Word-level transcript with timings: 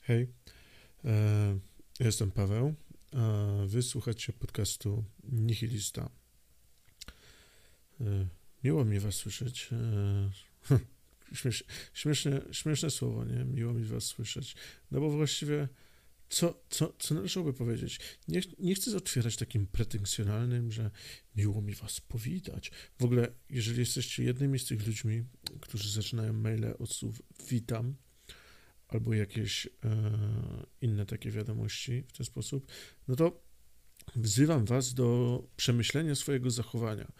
Hej, 0.00 0.28
e, 1.04 1.58
jestem 2.00 2.30
Paweł, 2.30 2.74
a 3.12 4.32
podcastu 4.32 5.04
Nihilista. 5.32 6.10
E, 8.00 8.28
miło 8.64 8.84
mi 8.84 9.00
was 9.00 9.14
słyszeć. 9.14 9.68
E, 9.72 10.78
śmiesz, 11.38 11.64
śmieszne, 11.94 12.40
śmieszne 12.52 12.90
słowo, 12.90 13.24
nie? 13.24 13.44
Miło 13.44 13.72
mi 13.72 13.84
was 13.84 14.04
słyszeć. 14.04 14.54
No 14.90 15.00
bo 15.00 15.10
właściwie 15.10 15.68
co, 16.28 16.62
co, 16.70 16.92
co 16.98 17.14
należałoby 17.14 17.52
powiedzieć? 17.52 18.00
Nie, 18.28 18.40
nie 18.58 18.74
chcę 18.74 18.96
otwierać 18.96 19.36
takim 19.36 19.66
pretensjonalnym, 19.66 20.72
że 20.72 20.90
miło 21.36 21.62
mi 21.62 21.74
was 21.74 22.00
powitać. 22.00 22.70
W 22.98 23.04
ogóle, 23.04 23.32
jeżeli 23.50 23.80
jesteście 23.80 24.24
jednymi 24.24 24.58
z 24.58 24.64
tych 24.64 24.86
ludźmi, 24.86 25.24
którzy 25.60 25.90
zaczynają 25.90 26.32
maile 26.32 26.74
od 26.78 26.92
słów 26.92 27.22
witam, 27.48 27.94
albo 28.90 29.14
jakieś 29.14 29.66
e, 29.66 29.70
inne 30.80 31.06
takie 31.06 31.30
wiadomości 31.30 32.02
w 32.08 32.12
ten 32.12 32.26
sposób, 32.26 32.72
no 33.08 33.16
to 33.16 33.50
wzywam 34.16 34.64
Was 34.64 34.94
do 34.94 35.42
przemyślenia 35.56 36.14
swojego 36.14 36.50
zachowania. 36.50 37.12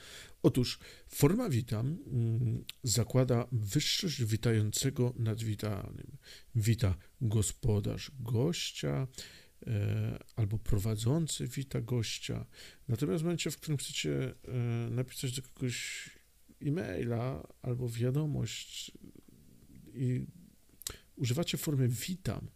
Otóż 0.42 0.78
forma 1.09 1.48
witam 1.48 1.98
mm, 2.06 2.64
zakłada 2.83 3.47
wyższość 3.52 4.25
witającego 4.25 5.14
nad 5.16 5.42
witanym. 5.42 6.16
Wita 6.55 6.95
gospodarz 7.20 8.11
gościa 8.20 9.09
e, 9.66 10.19
albo 10.37 10.59
prowadzący 10.59 11.47
wita 11.47 11.80
gościa. 11.80 12.47
Natomiast 12.89 13.23
w 13.23 13.25
momencie, 13.25 13.50
w 13.50 13.56
którym 13.56 13.78
chcecie 13.78 14.34
e, 14.48 14.56
napisać 14.91 15.33
do 15.37 15.42
kogoś 15.42 16.11
e-maila 16.62 17.47
albo 17.62 17.89
wiadomość 17.89 18.92
i 19.95 20.27
używacie 21.20 21.59
formy 21.59 21.88
witam, 21.88 22.51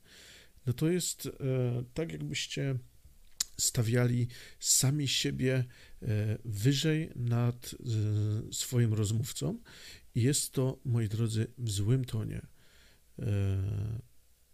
no 0.66 0.72
to 0.72 0.91
jest 0.91 1.27
e, 1.27 1.30
tak, 1.95 2.12
jakbyście 2.12 2.78
stawiali 3.58 4.28
sami 4.61 5.08
siebie 5.08 5.64
e, 6.02 6.38
wyżej 6.44 7.11
nad 7.16 7.75
e, 7.75 8.53
swoim 8.53 8.94
rozmówcą 8.94 9.58
i 10.14 10.22
jest 10.22 10.53
to, 10.53 10.80
moi 10.84 11.08
drodzy, 11.08 11.47
w 11.58 11.70
złym 11.70 12.05
tonie. 12.05 12.47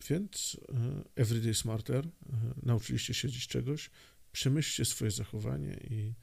Więc 0.08 0.60
everyday 1.16 1.54
smarter, 1.54 2.08
nauczyliście 2.62 3.14
się 3.14 3.28
dziś 3.28 3.46
czegoś, 3.46 3.90
przemyślcie 4.32 4.84
swoje 4.84 5.10
zachowanie 5.10 5.80
i 5.90 6.14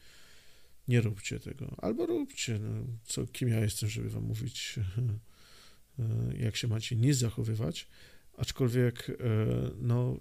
nie 0.88 1.02
róbcie 1.02 1.40
tego. 1.40 1.76
Albo 1.78 2.06
róbcie, 2.06 2.60
no, 2.60 2.86
co, 3.04 3.28
kim 3.28 3.50
ja 3.50 3.60
jestem, 3.60 3.90
żeby 3.90 4.10
wam 4.10 4.24
mówić 4.24 4.76
jak 6.38 6.56
się 6.56 6.68
macie 6.68 6.96
nie 6.96 7.14
zachowywać, 7.14 7.88
aczkolwiek, 8.38 9.10
e, 9.10 9.14
no, 9.78 10.18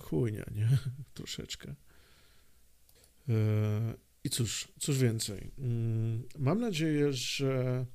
chujnia, 0.00 0.44
nie? 0.54 0.78
Troszeczkę. 1.14 1.74
E, 3.28 3.94
I 4.24 4.30
cóż, 4.30 4.68
cóż 4.80 4.98
więcej. 4.98 5.50
Mm, 5.58 6.22
mam 6.38 6.60
nadzieję, 6.60 7.12
że 7.12 7.86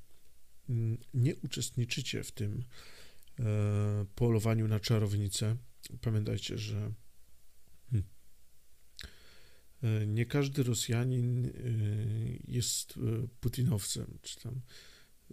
mm, 0.70 0.98
nie 1.14 1.36
uczestniczycie 1.36 2.24
w 2.24 2.32
tym 2.32 2.64
polowaniu 4.16 4.68
na 4.68 4.80
czarownicę. 4.80 5.56
Pamiętajcie, 6.02 6.58
że 6.58 6.92
hmm, 7.92 8.06
nie 10.16 10.26
każdy 10.26 10.64
Rosjanin 10.64 11.52
jest 12.48 13.00
Putinowcem, 13.40 14.18
czy 14.22 14.40
tam 14.40 14.62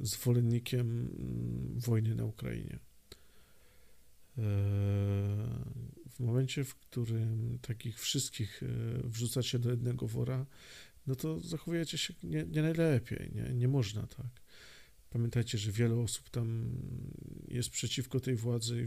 zwolennikiem 0.01 0.91
mm, 0.91 1.81
wojny 1.81 2.15
na 2.15 2.25
Ukrainie. 2.25 2.79
E, 4.39 4.43
w 6.11 6.21
momencie, 6.21 6.65
w 6.65 6.75
którym 6.75 7.59
takich 7.63 8.01
wszystkich 8.01 8.63
e, 8.63 8.67
wrzucacie 9.09 9.59
do 9.59 9.71
jednego 9.71 10.07
wora, 10.07 10.47
no 11.07 11.15
to 11.15 11.41
zachowujecie 11.41 11.98
się 11.98 12.14
nie, 12.23 12.45
nie 12.45 12.63
najlepiej, 12.63 13.31
nie, 13.35 13.55
nie 13.55 13.69
można 13.69 14.07
tak. 14.07 14.41
Pamiętajcie, 15.11 15.58
że 15.58 15.73
wiele 15.73 15.95
osób 15.95 16.31
tam 16.31 16.70
jest 17.48 17.70
przeciwko 17.70 18.20
tej 18.20 18.37
władzy. 18.37 18.87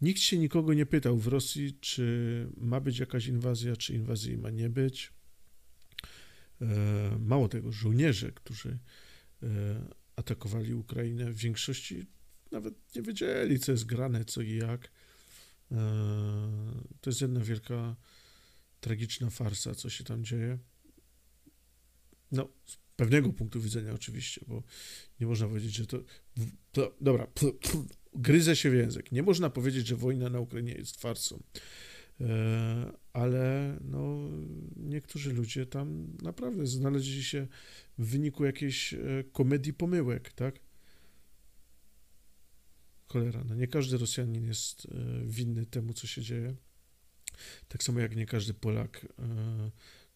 Nikt 0.00 0.20
się 0.20 0.38
nikogo 0.38 0.74
nie 0.74 0.86
pytał 0.86 1.18
w 1.18 1.26
Rosji, 1.26 1.78
czy 1.80 2.48
ma 2.56 2.80
być 2.80 2.98
jakaś 2.98 3.26
inwazja, 3.26 3.76
czy 3.76 3.94
inwazji 3.94 4.38
ma 4.38 4.50
nie 4.50 4.70
być. 4.70 5.12
E, 6.60 7.18
mało 7.20 7.48
tego, 7.48 7.72
żołnierze, 7.72 8.32
którzy 8.32 8.78
atakowali 10.16 10.74
Ukrainę, 10.74 11.32
w 11.32 11.36
większości 11.36 12.06
nawet 12.52 12.74
nie 12.96 13.02
wiedzieli, 13.02 13.58
co 13.58 13.72
jest 13.72 13.84
grane, 13.84 14.24
co 14.24 14.42
i 14.42 14.56
jak. 14.56 14.90
E, 15.72 15.76
to 17.00 17.10
jest 17.10 17.20
jedna 17.20 17.40
wielka, 17.40 17.96
tragiczna 18.80 19.30
farsa, 19.30 19.74
co 19.74 19.90
się 19.90 20.04
tam 20.04 20.24
dzieje. 20.24 20.58
No, 22.32 22.48
z 22.66 22.76
pewnego 22.96 23.32
punktu 23.32 23.60
widzenia 23.60 23.92
oczywiście, 23.92 24.40
bo 24.46 24.62
nie 25.20 25.26
można 25.26 25.48
powiedzieć, 25.48 25.74
że 25.74 25.86
to... 25.86 25.98
to 26.72 26.96
dobra, 27.00 27.26
gryzę 28.14 28.56
się 28.56 28.70
w 28.70 28.74
język. 28.74 29.12
Nie 29.12 29.22
można 29.22 29.50
powiedzieć, 29.50 29.86
że 29.86 29.96
wojna 29.96 30.28
na 30.30 30.40
Ukrainie 30.40 30.72
jest 30.72 31.00
farsą. 31.00 31.42
E, 32.20 32.92
ale 33.12 33.78
no, 33.84 34.28
niektórzy 34.92 35.32
ludzie 35.32 35.66
tam 35.66 36.16
naprawdę 36.22 36.66
znaleźli 36.66 37.24
się 37.24 37.46
w 37.98 38.06
wyniku 38.06 38.44
jakiejś 38.44 38.94
e, 38.94 38.98
komedii 39.32 39.72
pomyłek, 39.72 40.32
tak? 40.32 40.60
Cholera, 43.06 43.44
no 43.44 43.54
nie 43.54 43.66
każdy 43.66 43.98
Rosjanin 43.98 44.46
jest 44.46 44.86
e, 44.86 45.24
winny 45.24 45.66
temu, 45.66 45.92
co 45.92 46.06
się 46.06 46.22
dzieje. 46.22 46.54
Tak 47.68 47.82
samo 47.82 48.00
jak 48.00 48.16
nie 48.16 48.26
każdy 48.26 48.54
Polak 48.54 49.06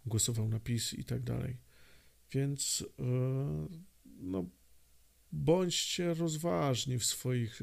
głosował 0.07 0.49
na 0.49 0.61
PiS 0.61 0.95
i 0.95 1.05
tak 1.05 1.23
dalej. 1.23 1.57
Więc 2.33 2.85
no, 4.21 4.45
bądźcie 5.33 6.15
rozważni 6.15 6.99
w 6.99 7.05
swoich 7.05 7.61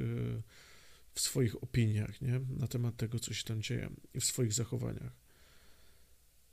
w 1.14 1.20
swoich 1.20 1.64
opiniach, 1.64 2.22
nie? 2.22 2.40
Na 2.40 2.68
temat 2.68 2.98
tego, 2.98 3.20
co 3.20 3.34
się 3.34 3.44
tam 3.44 3.62
dzieje 3.62 3.90
i 4.14 4.20
w 4.20 4.26
swoich 4.26 4.54
zachowaniach. 4.54 5.23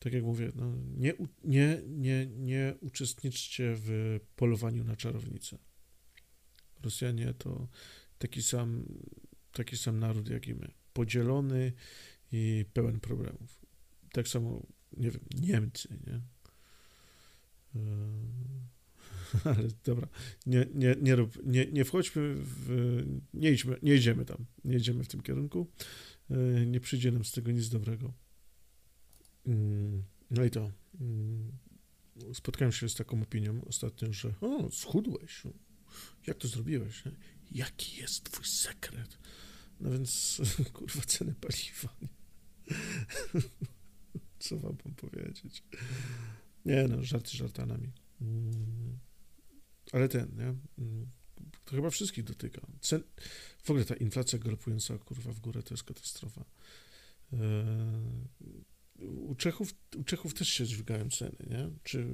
Tak 0.00 0.12
jak 0.12 0.24
mówię, 0.24 0.52
no, 0.54 0.72
nie, 0.96 1.14
nie, 1.44 1.82
nie, 1.88 2.26
nie 2.26 2.74
uczestniczcie 2.80 3.74
w 3.76 4.20
polowaniu 4.36 4.84
na 4.84 4.96
czarownicę. 4.96 5.58
Rosjanie 6.82 7.34
to 7.34 7.68
taki 8.18 8.42
sam, 8.42 8.84
taki 9.52 9.76
sam 9.76 9.98
naród 9.98 10.28
jak 10.28 10.48
i 10.48 10.54
my. 10.54 10.70
Podzielony 10.92 11.72
i 12.32 12.64
pełen 12.72 13.00
problemów. 13.00 13.60
Tak 14.12 14.28
samo, 14.28 14.66
nie 14.96 15.10
wiem, 15.10 15.24
Niemcy, 15.40 15.88
nie? 16.06 16.20
Yy 17.74 18.60
ale 19.44 19.68
dobra, 19.84 20.08
nie, 20.46 20.66
nie, 20.74 20.96
nie, 21.02 21.16
rób, 21.16 21.46
nie, 21.46 21.66
nie 21.66 21.84
wchodźmy 21.84 22.34
w, 22.34 23.02
nie, 23.34 23.50
idźmy, 23.50 23.76
nie 23.82 23.94
idziemy 23.94 24.24
tam, 24.24 24.46
nie 24.64 24.76
idziemy 24.76 25.04
w 25.04 25.08
tym 25.08 25.20
kierunku, 25.20 25.66
e, 26.30 26.66
nie 26.66 26.80
przyjdzie 26.80 27.12
nam 27.12 27.24
z 27.24 27.32
tego 27.32 27.50
nic 27.50 27.68
dobrego. 27.68 28.12
Mm, 29.46 30.02
no 30.30 30.44
i 30.44 30.50
to, 30.50 30.72
mm, 31.00 31.52
spotkałem 32.34 32.72
się 32.72 32.88
z 32.88 32.94
taką 32.94 33.22
opinią 33.22 33.64
ostatnio, 33.64 34.12
że 34.12 34.34
o, 34.40 34.70
schudłeś, 34.70 35.42
jak 36.26 36.38
to 36.38 36.48
zrobiłeś, 36.48 37.02
jaki 37.50 38.00
jest 38.00 38.24
twój 38.24 38.44
sekret? 38.44 39.18
No 39.80 39.90
więc, 39.90 40.40
kurwa, 40.72 41.02
ceny 41.02 41.34
paliwa, 41.34 41.96
nie? 42.02 42.08
Co 44.38 44.56
wam 44.56 44.76
mam 44.84 44.94
powiedzieć? 44.94 45.62
Nie 46.64 46.88
no, 46.88 47.02
żarty 47.04 47.36
żartanami. 47.36 47.92
Mm. 48.20 48.98
Ale 49.92 50.08
ten, 50.08 50.36
nie? 50.36 50.54
To 51.64 51.76
chyba 51.76 51.90
wszystkich 51.90 52.24
dotyka. 52.24 52.60
Cen... 52.80 53.02
W 53.62 53.70
ogóle 53.70 53.84
ta 53.84 53.94
inflacja 53.94 54.38
galopująca, 54.38 54.98
kurwa, 54.98 55.32
w 55.32 55.40
górę 55.40 55.62
to 55.62 55.74
jest 55.74 55.84
katastrofa. 55.84 56.44
U 59.00 59.34
Czechów, 59.34 59.74
u 59.96 60.04
Czechów 60.04 60.34
też 60.34 60.48
się 60.48 60.66
dźwigają 60.66 61.10
ceny, 61.10 61.36
nie? 61.50 61.70
Czy 61.82 62.06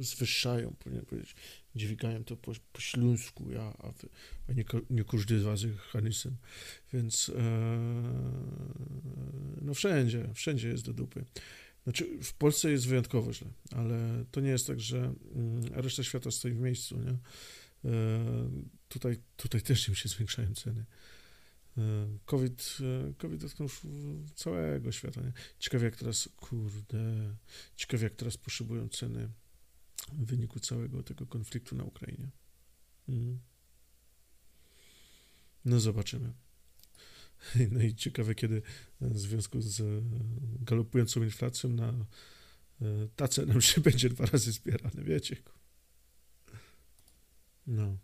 zwyższają, 0.00 0.74
powinien 0.78 1.04
powiedzieć. 1.04 1.34
Dźwigają 1.74 2.24
to 2.24 2.36
po, 2.36 2.52
po 2.72 2.80
śląsku, 2.80 3.50
ja, 3.50 3.62
a, 3.62 3.92
a 4.48 4.52
nie, 4.52 4.64
nie 4.90 5.04
każdy 5.04 5.40
z 5.40 5.42
was 5.42 5.60
Hanisem. 5.76 6.36
Więc 6.92 7.28
e, 7.36 7.42
no 9.62 9.74
wszędzie, 9.74 10.28
wszędzie 10.34 10.68
jest 10.68 10.84
do 10.84 10.92
dupy. 10.92 11.24
Znaczy, 11.84 12.18
w 12.22 12.34
Polsce 12.34 12.70
jest 12.70 12.86
wyjątkowo 12.86 13.32
źle, 13.32 13.48
ale 13.70 14.24
to 14.30 14.40
nie 14.40 14.50
jest 14.50 14.66
tak, 14.66 14.80
że 14.80 15.14
mm, 15.34 15.64
reszta 15.72 16.02
świata 16.02 16.30
stoi 16.30 16.52
w 16.52 16.60
miejscu, 16.60 16.98
nie? 16.98 17.18
E, 17.90 18.50
tutaj, 18.88 19.16
tutaj 19.36 19.60
też 19.60 19.88
im 19.88 19.94
się 19.94 20.08
zwiększają 20.08 20.54
ceny. 20.54 20.84
E, 21.78 22.18
COVID, 22.24 22.78
e, 22.80 23.14
COVID 23.14 23.40
dotknął 23.40 23.68
całego 24.34 24.92
świata, 24.92 25.20
nie? 25.20 25.32
Ciekawie 25.58 25.84
jak 25.84 25.96
teraz, 25.96 26.28
kurde, 26.36 27.34
ciekawie 27.76 28.04
jak 28.04 28.14
teraz 28.14 28.36
poszybują 28.36 28.88
ceny 28.88 29.28
w 30.12 30.24
wyniku 30.24 30.60
całego 30.60 31.02
tego 31.02 31.26
konfliktu 31.26 31.76
na 31.76 31.84
Ukrainie. 31.84 32.30
Mhm. 33.08 33.38
No 35.64 35.80
zobaczymy. 35.80 36.32
No 37.70 37.82
i 37.82 37.94
ciekawe, 37.94 38.34
kiedy 38.34 38.62
w 39.00 39.18
związku 39.18 39.60
z 39.60 40.04
galopującą 40.60 41.22
inflacją 41.22 41.70
na 41.70 42.06
ta 43.16 43.28
cena 43.28 43.54
już 43.60 43.80
będzie 43.80 44.08
dwa 44.08 44.26
razy 44.26 44.52
zbierane, 44.52 45.04
wiecie. 45.04 45.36
No. 47.66 47.98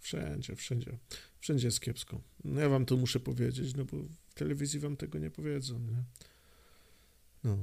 Wszędzie, 0.00 0.56
wszędzie. 0.56 0.98
Wszędzie 1.40 1.66
jest 1.66 1.80
kiepsko. 1.80 2.20
No 2.44 2.60
ja 2.60 2.68
wam 2.68 2.86
to 2.86 2.96
muszę 2.96 3.20
powiedzieć, 3.20 3.74
no 3.74 3.84
bo 3.84 3.96
w 4.28 4.34
telewizji 4.34 4.80
wam 4.80 4.96
tego 4.96 5.18
nie 5.18 5.30
powiedzą, 5.30 5.78
nie? 5.78 6.02
No. 7.44 7.58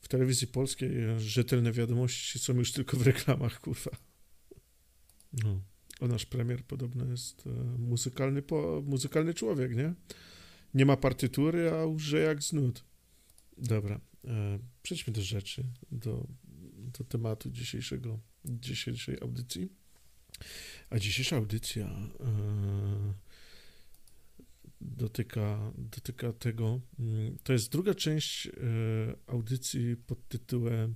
W 0.00 0.08
telewizji 0.08 0.46
polskiej 0.46 0.90
rzetelne 1.18 1.72
wiadomości 1.72 2.38
są 2.38 2.54
już 2.54 2.72
tylko 2.72 2.96
w 2.96 3.02
reklamach, 3.02 3.60
kurwa. 3.60 3.90
No. 5.32 5.60
A 6.00 6.06
nasz 6.06 6.26
premier 6.26 6.64
podobno 6.64 7.04
jest 7.04 7.46
e, 7.46 7.50
muzykalny, 7.78 8.42
po, 8.42 8.82
muzykalny 8.86 9.34
człowiek, 9.34 9.76
nie? 9.76 9.94
Nie 10.74 10.86
ma 10.86 10.96
partytury, 10.96 11.70
a 11.70 11.86
łże 11.86 12.18
jak 12.18 12.42
znud. 12.42 12.84
Dobra, 13.58 14.00
e, 14.24 14.58
przejdźmy 14.82 15.12
do 15.12 15.22
rzeczy, 15.22 15.64
do, 15.92 16.26
do 16.98 17.04
tematu 17.04 17.50
dzisiejszego, 17.50 18.18
dzisiejszej 18.44 19.20
audycji. 19.20 19.68
A 20.90 20.98
dzisiejsza 20.98 21.36
audycja 21.36 21.86
e, 21.86 23.14
dotyka, 24.80 25.72
dotyka 25.78 26.32
tego. 26.32 26.80
Mm, 26.98 27.38
to 27.42 27.52
jest 27.52 27.72
druga 27.72 27.94
część 27.94 28.46
e, 28.46 28.50
audycji 29.26 29.96
pod 29.96 30.28
tytułem 30.28 30.94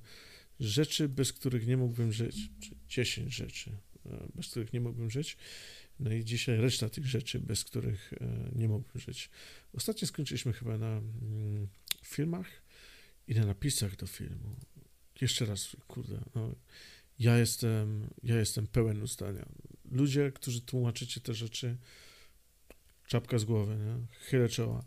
Rzeczy, 0.61 1.09
bez 1.09 1.33
których 1.33 1.67
nie 1.67 1.77
mógłbym 1.77 2.13
żyć. 2.13 2.51
Czy 2.61 2.71
10 2.89 3.35
rzeczy, 3.35 3.71
e, 4.07 4.29
bez 4.35 4.49
których 4.49 4.73
nie 4.73 4.81
mógłbym 4.81 5.11
żyć. 5.11 5.37
No 6.01 6.13
i 6.13 6.25
dzisiaj 6.25 6.57
reszta 6.57 6.89
tych 6.89 7.07
rzeczy, 7.07 7.41
bez 7.41 7.65
których 7.65 8.15
nie 8.53 8.69
mógłbym 8.69 9.01
żyć. 9.01 9.31
Ostatnio 9.73 10.09
skończyliśmy 10.09 10.53
chyba 10.53 10.79
na 10.79 10.99
mm, 10.99 11.69
filmach 12.05 12.47
i 13.29 13.35
na 13.35 13.47
napisach 13.47 13.97
do 13.97 14.07
filmu. 14.07 14.57
Jeszcze 15.21 15.47
raz, 15.47 15.77
kurde, 15.87 16.21
no, 16.35 16.55
ja 17.23 17.39
jestem, 17.39 18.11
ja 18.23 18.37
jestem 18.37 18.67
pełen 18.67 19.03
ustania. 19.03 19.49
Ludzie, 19.91 20.33
którzy 20.33 20.61
tłumaczycie 20.61 21.21
te 21.21 21.35
rzeczy, 21.35 21.77
czapka 23.07 23.39
z 23.39 23.45
głowy, 23.45 23.77
nie? 23.77 24.07
chylę 24.19 24.49
czoła. 24.49 24.85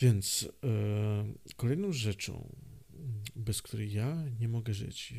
Więc 0.00 0.48
e, 0.64 1.54
kolejną 1.56 1.92
rzeczą, 1.92 2.56
bez 3.36 3.62
której 3.62 3.92
ja 3.92 4.24
nie 4.40 4.48
mogę 4.48 4.74
żyć, 4.74 5.14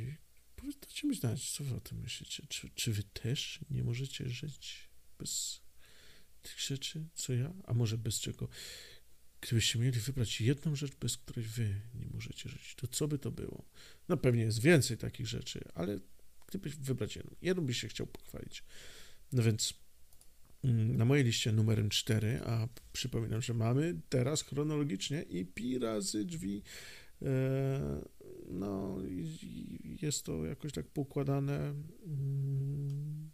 powiedzcie 0.55 1.07
mi 1.07 1.15
znać, 1.15 1.51
co 1.51 1.63
wy 1.63 1.75
o 1.75 1.79
tym 1.79 1.99
myślicie. 1.99 2.43
Czy, 2.49 2.69
czy 2.75 2.93
wy 2.93 3.03
też 3.03 3.59
nie 3.69 3.83
możecie 3.83 4.29
żyć 4.29 4.89
bez 5.19 5.61
tych 6.41 6.59
rzeczy, 6.59 7.07
co 7.13 7.33
ja? 7.33 7.53
A 7.63 7.73
może 7.73 7.97
bez 7.97 8.19
czego? 8.19 8.47
Gdybyście 9.41 9.79
mieli 9.79 9.99
wybrać 9.99 10.41
jedną 10.41 10.75
rzecz, 10.75 10.95
bez 10.95 11.17
której 11.17 11.45
wy 11.45 11.81
nie 11.93 12.07
możecie 12.13 12.49
żyć, 12.49 12.75
to 12.75 12.87
co 12.87 13.07
by 13.07 13.19
to 13.19 13.31
było? 13.31 13.65
No 14.09 14.17
pewnie 14.17 14.43
jest 14.43 14.61
więcej 14.61 14.97
takich 14.97 15.27
rzeczy, 15.27 15.61
ale 15.73 15.99
gdybyś 16.47 16.75
wybrać 16.75 17.15
jedną, 17.15 17.35
jedną 17.41 17.65
byś 17.65 17.79
się 17.81 17.87
chciał 17.87 18.07
pochwalić. 18.07 18.63
No 19.31 19.43
więc 19.43 19.73
mm, 20.63 20.97
na 20.97 21.05
mojej 21.05 21.25
liście 21.25 21.51
numerem 21.51 21.89
4, 21.89 22.41
a 22.45 22.67
przypominam, 22.93 23.41
że 23.41 23.53
mamy 23.53 24.01
teraz 24.09 24.43
chronologicznie 24.43 25.21
i 25.21 25.45
pi 25.45 25.79
razy 25.79 26.25
drzwi. 26.25 26.63
E, 27.21 28.01
no, 28.49 28.97
jest 30.01 30.25
to 30.25 30.45
jakoś 30.45 30.71
tak 30.71 30.87
poukładane 30.87 31.57
mm, 32.05 33.31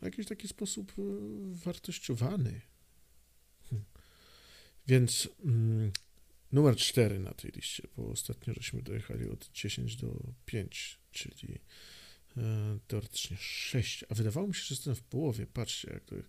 w 0.00 0.02
jakiś 0.02 0.26
taki 0.26 0.48
sposób 0.48 0.92
e, 0.98 1.02
wartościowany. 1.64 2.60
Więc 4.88 5.28
mm, 5.44 5.92
numer 6.52 6.76
4 6.76 7.18
na 7.18 7.34
tej 7.34 7.50
liście, 7.50 7.88
bo 7.96 8.08
ostatnio 8.08 8.54
żeśmy 8.54 8.82
dojechali 8.82 9.28
od 9.28 9.50
10 9.52 9.96
do 9.96 10.32
5, 10.46 10.98
czyli 11.10 11.58
e, 12.36 12.78
teoretycznie 12.86 13.36
6, 13.40 14.04
a 14.08 14.14
wydawało 14.14 14.46
mi 14.48 14.54
się, 14.54 14.62
że 14.62 14.74
jestem 14.74 14.94
w 14.94 15.02
połowie, 15.02 15.46
patrzcie 15.46 15.90
jak 15.92 16.04
to 16.04 16.16
jest. 16.16 16.28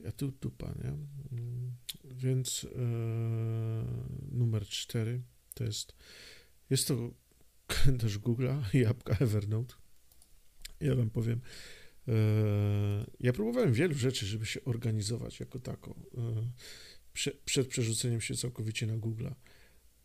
Ja 0.00 0.12
tu 0.12 0.30
dupa, 0.30 0.74
nie? 0.84 0.88
Mm, 0.88 1.72
więc 2.04 2.64
e, 2.64 2.78
numer 4.32 4.66
4 4.66 5.22
to 5.54 5.64
jest, 5.64 5.94
jest 6.70 6.88
to 6.88 7.10
kalendarz 7.66 8.18
Google'a 8.18 8.62
i 8.74 8.86
apka 8.86 9.16
Evernote. 9.20 9.74
Ja 10.80 10.94
wam 10.94 11.10
powiem, 11.10 11.40
e, 12.08 12.12
ja 13.20 13.32
próbowałem 13.32 13.72
wielu 13.72 13.94
rzeczy, 13.94 14.26
żeby 14.26 14.46
się 14.46 14.64
organizować 14.64 15.40
jako 15.40 15.58
tako. 15.58 15.94
E, 16.18 16.50
prze, 17.16 17.30
przed 17.30 17.68
przerzuceniem 17.68 18.20
się 18.20 18.34
całkowicie 18.34 18.86
na 18.86 18.96
Google, 18.96 19.28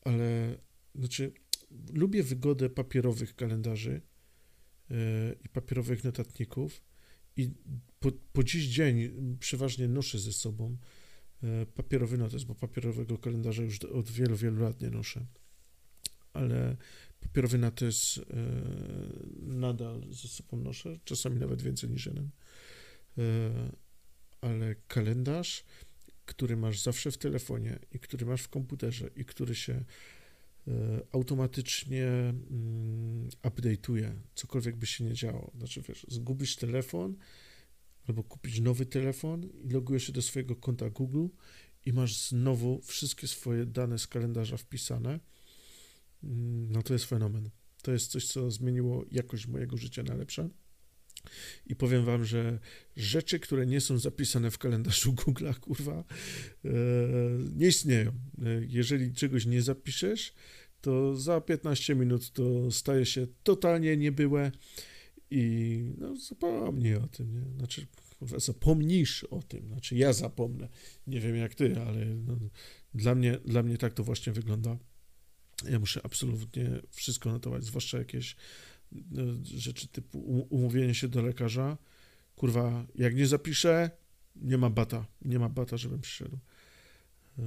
ale 0.01 0.57
znaczy 0.95 1.33
lubię 1.93 2.23
wygodę 2.23 2.69
papierowych 2.69 3.35
kalendarzy 3.35 4.01
yy, 4.89 4.97
i 5.45 5.49
papierowych 5.49 6.03
notatników 6.03 6.81
i 7.37 7.49
po, 7.99 8.11
po 8.33 8.43
dziś 8.43 8.65
dzień 8.65 9.11
przeważnie 9.39 9.87
noszę 9.87 10.19
ze 10.19 10.33
sobą 10.33 10.77
yy, 11.43 11.65
papierowy 11.65 12.17
notes, 12.17 12.43
bo 12.43 12.55
papierowego 12.55 13.17
kalendarza 13.17 13.63
już 13.63 13.79
od 13.79 14.11
wielu, 14.11 14.35
wielu 14.35 14.63
lat 14.63 14.81
nie 14.81 14.89
noszę, 14.89 15.25
ale 16.33 16.77
papierowy 17.19 17.57
notes 17.57 18.15
yy, 18.15 18.23
nadal 19.41 20.03
ze 20.09 20.27
sobą 20.27 20.57
noszę, 20.57 20.99
czasami 21.03 21.39
nawet 21.39 21.61
więcej 21.61 21.89
niż 21.89 22.05
jeden, 22.05 22.29
ale 24.41 24.75
kalendarz 24.87 25.63
który 26.31 26.57
masz 26.57 26.79
zawsze 26.79 27.11
w 27.11 27.17
telefonie 27.17 27.79
i 27.91 27.99
który 27.99 28.25
masz 28.25 28.41
w 28.41 28.49
komputerze 28.49 29.09
i 29.15 29.25
który 29.25 29.55
się 29.55 29.73
e, 29.73 29.83
automatycznie 31.11 32.07
mm, 32.07 33.29
update'uje, 33.43 34.11
cokolwiek 34.35 34.75
by 34.75 34.85
się 34.85 35.03
nie 35.03 35.13
działo. 35.13 35.51
Znaczy, 35.57 35.81
wiesz, 35.81 36.05
zgubisz 36.09 36.55
telefon 36.55 37.15
albo 38.07 38.23
kupisz 38.23 38.59
nowy 38.59 38.85
telefon 38.85 39.49
i 39.63 39.69
logujesz 39.69 40.03
się 40.03 40.13
do 40.13 40.21
swojego 40.21 40.55
konta 40.55 40.89
Google 40.89 41.27
i 41.85 41.93
masz 41.93 42.29
znowu 42.29 42.81
wszystkie 42.81 43.27
swoje 43.27 43.65
dane 43.65 43.99
z 43.99 44.07
kalendarza 44.07 44.57
wpisane, 44.57 45.19
mm, 46.23 46.71
no 46.71 46.83
to 46.83 46.93
jest 46.93 47.05
fenomen. 47.05 47.49
To 47.81 47.91
jest 47.91 48.11
coś, 48.11 48.27
co 48.27 48.51
zmieniło 48.51 49.05
jakość 49.11 49.47
mojego 49.47 49.77
życia 49.77 50.03
na 50.03 50.15
lepsze. 50.15 50.49
I 51.65 51.75
powiem 51.75 52.05
wam, 52.05 52.25
że 52.25 52.59
rzeczy, 52.95 53.39
które 53.39 53.65
nie 53.65 53.81
są 53.81 53.97
zapisane 53.97 54.51
w 54.51 54.57
kalendarzu 54.57 55.13
Google'a, 55.21 55.59
kurwa, 55.59 56.03
e, 56.65 56.69
nie 57.55 57.67
istnieją. 57.67 58.11
E, 58.11 58.13
jeżeli 58.67 59.13
czegoś 59.13 59.45
nie 59.45 59.61
zapiszesz, 59.61 60.33
to 60.81 61.15
za 61.15 61.41
15 61.41 61.95
minut 61.95 62.31
to 62.31 62.71
staje 62.71 63.05
się 63.05 63.27
totalnie 63.43 63.97
niebyłe 63.97 64.51
i 65.31 65.83
no, 65.97 66.15
zapomnij 66.15 66.95
o 66.95 67.07
tym, 67.07 67.33
nie? 67.33 67.57
Znaczy, 67.57 67.87
zapomnisz 68.37 69.23
o 69.23 69.41
tym, 69.41 69.67
znaczy 69.67 69.95
ja 69.95 70.13
zapomnę. 70.13 70.67
Nie 71.07 71.19
wiem 71.19 71.35
jak 71.35 71.55
ty, 71.55 71.81
ale 71.87 72.05
no, 72.05 72.37
dla, 72.93 73.15
mnie, 73.15 73.37
dla 73.45 73.63
mnie 73.63 73.77
tak 73.77 73.93
to 73.93 74.03
właśnie 74.03 74.33
wygląda. 74.33 74.77
Ja 75.69 75.79
muszę 75.79 76.01
absolutnie 76.03 76.81
wszystko 76.89 77.31
notować, 77.31 77.63
zwłaszcza 77.63 77.97
jakieś 77.97 78.35
rzeczy 79.43 79.87
typu 79.87 80.19
umówienie 80.49 80.95
się 80.95 81.07
do 81.07 81.21
lekarza. 81.21 81.77
Kurwa, 82.35 82.85
jak 82.95 83.15
nie 83.15 83.27
zapiszę, 83.27 83.91
nie 84.35 84.57
ma 84.57 84.69
bata, 84.69 85.05
nie 85.21 85.39
ma 85.39 85.49
bata, 85.49 85.77
żebym 85.77 86.01
przyszedł. 86.01 86.37
Eee, 87.39 87.45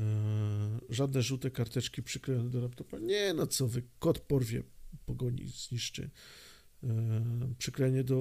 żadne 0.88 1.22
żółte 1.22 1.50
karteczki 1.50 2.02
przyklejone 2.02 2.50
do 2.50 2.60
laptopa. 2.60 2.98
Nie, 2.98 3.34
no 3.34 3.46
co 3.46 3.68
wy, 3.68 3.82
kot 3.98 4.18
porwie, 4.18 4.62
pogoni, 5.06 5.48
zniszczy. 5.48 6.10
Eee, 6.82 6.90
przyklejenie 7.58 8.04
do 8.04 8.18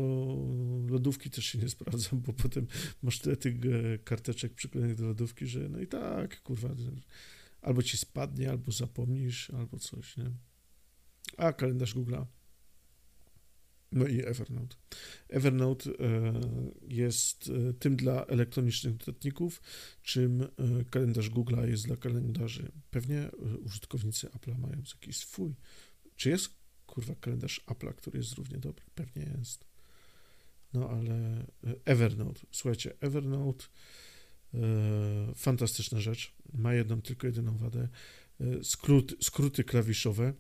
lodówki 0.90 1.30
też 1.30 1.46
się 1.46 1.60
nie 1.60 1.70
sprawdza, 1.70 2.10
bo 2.14 2.34
potem 2.34 2.68
masz 3.04 3.20
tyle 3.20 3.38
tych 3.38 3.56
e, 3.56 3.98
karteczek 3.98 4.54
przyklejonych 4.54 4.96
do 4.98 5.06
lodówki, 5.06 5.48
że 5.48 5.70
no 5.70 5.80
i 5.80 5.88
tak, 5.88 6.42
kurwa, 6.42 6.70
albo 7.62 7.84
ci 7.84 7.98
spadnie, 7.98 8.50
albo 8.50 8.72
zapomnisz, 8.72 9.50
albo 9.50 9.80
coś, 9.80 10.18
nie? 10.18 10.32
A 11.38 11.54
kalendarz 11.54 11.96
Google'a 11.96 12.26
no 13.94 14.08
i 14.08 14.22
Evernote. 14.22 14.76
Evernote 15.30 15.90
e, 15.90 16.34
jest 16.88 17.50
e, 17.70 17.74
tym 17.74 17.96
dla 17.96 18.26
elektronicznych 18.26 18.94
notatników, 19.00 19.62
czym 20.02 20.42
e, 20.42 20.48
kalendarz 20.90 21.30
Google'a 21.30 21.68
jest 21.68 21.86
dla 21.86 21.98
kalendarzy. 21.98 22.72
Pewnie 22.92 23.30
użytkownicy 23.66 24.28
Apple'a 24.28 24.60
mają 24.60 24.78
jakiś 24.94 25.18
swój. 25.18 25.56
Czy 26.16 26.30
jest, 26.30 26.50
kurwa, 26.86 27.16
kalendarz 27.16 27.62
Apple'a, 27.68 27.94
który 27.94 28.18
jest 28.18 28.34
równie 28.34 28.58
dobry? 28.58 28.86
Pewnie 28.96 29.32
jest. 29.38 29.66
No 30.74 30.90
ale 30.90 31.46
Evernote, 31.86 32.42
słuchajcie, 32.52 32.94
Evernote 33.00 33.66
fantastyczna 35.36 36.00
rzecz. 36.00 36.36
Ma 36.54 36.74
jedną, 36.74 37.02
tylko 37.02 37.28
jedyną 37.28 37.58
wadę. 37.58 37.90
Skrót, 38.64 39.16
skróty 39.22 39.64
klawiszowe 39.64 40.34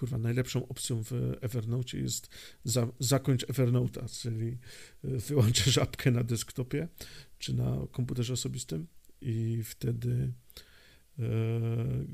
kurwa, 0.00 0.18
najlepszą 0.18 0.68
opcją 0.68 1.02
w 1.04 1.12
Evernote 1.40 1.98
jest 1.98 2.28
za, 2.64 2.88
zakończ 2.98 3.46
Evernote'a, 3.46 4.20
czyli 4.20 4.58
e, 5.04 5.18
wyłączę 5.18 5.70
żabkę 5.80 6.10
na 6.10 6.24
desktopie 6.24 6.88
czy 7.38 7.54
na 7.54 7.86
komputerze 7.92 8.32
osobistym 8.32 8.86
i 9.20 9.62
wtedy 9.64 10.32
e, 11.18 11.22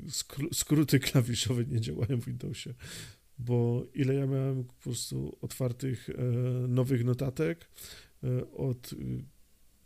skró 0.09 0.47
skróty 0.53 0.99
klawiszowe 1.09 1.65
nie 1.65 1.81
działają 1.81 2.21
w 2.21 2.25
Windowsie, 2.25 2.73
bo 3.39 3.85
ile 3.93 4.13
ja 4.13 4.27
miałem 4.27 4.63
po 4.63 4.73
prostu 4.73 5.37
otwartych 5.41 6.09
e, 6.09 6.13
nowych 6.67 7.03
notatek 7.03 7.69
od 8.53 8.95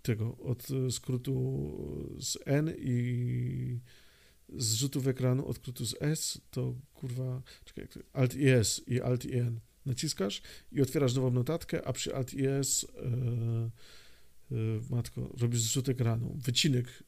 tego, 0.02 0.38
od 0.38 0.68
skrótu 0.90 2.16
z 2.20 2.38
N 2.46 2.74
i 2.78 3.80
z 4.58 4.74
rzutów 4.74 5.08
ekranu, 5.08 5.48
od 5.48 5.80
z 5.80 5.96
S, 6.00 6.42
to 6.52 6.76
kurwa, 6.94 7.42
czekaj, 7.66 7.88
Alt 8.14 8.36
i 8.36 8.48
S 8.48 8.82
i 8.88 9.02
Alt 9.02 9.26
i 9.26 9.38
N 9.38 9.60
naciskasz 9.86 10.42
i 10.72 10.82
otwierasz 10.82 11.16
nową 11.16 11.32
notatkę, 11.32 11.88
a 11.88 11.94
przy 11.94 12.16
Alt 12.16 12.34
i 12.34 12.46
S 12.46 12.88
matko, 14.90 15.36
robisz 15.40 15.62
zrzut 15.62 15.90
ekranu, 15.90 16.38
wycinek 16.44 17.04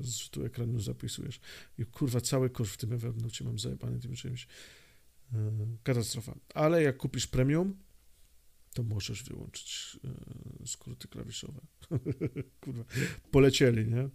z 0.00 0.16
rzutu 0.16 0.44
ekranu 0.44 0.80
zapisujesz 0.80 1.40
i 1.78 1.84
kurwa, 1.86 2.20
cały 2.20 2.50
kosz 2.50 2.72
w 2.72 2.76
tym 2.76 2.92
Evernote 2.92 3.44
mam 3.44 3.58
zajebany 3.58 4.00
tym 4.00 4.14
czymś. 4.14 4.46
Katastrofa. 5.82 6.34
Ale 6.54 6.82
jak 6.82 6.96
kupisz 6.96 7.26
premium, 7.26 7.76
to 8.74 8.82
możesz 8.82 9.22
wyłączyć 9.22 9.98
skróty 10.66 11.08
klawiszowe. 11.08 11.60
kurwa, 12.60 12.84
polecieli, 13.30 13.86
nie? 13.86 14.08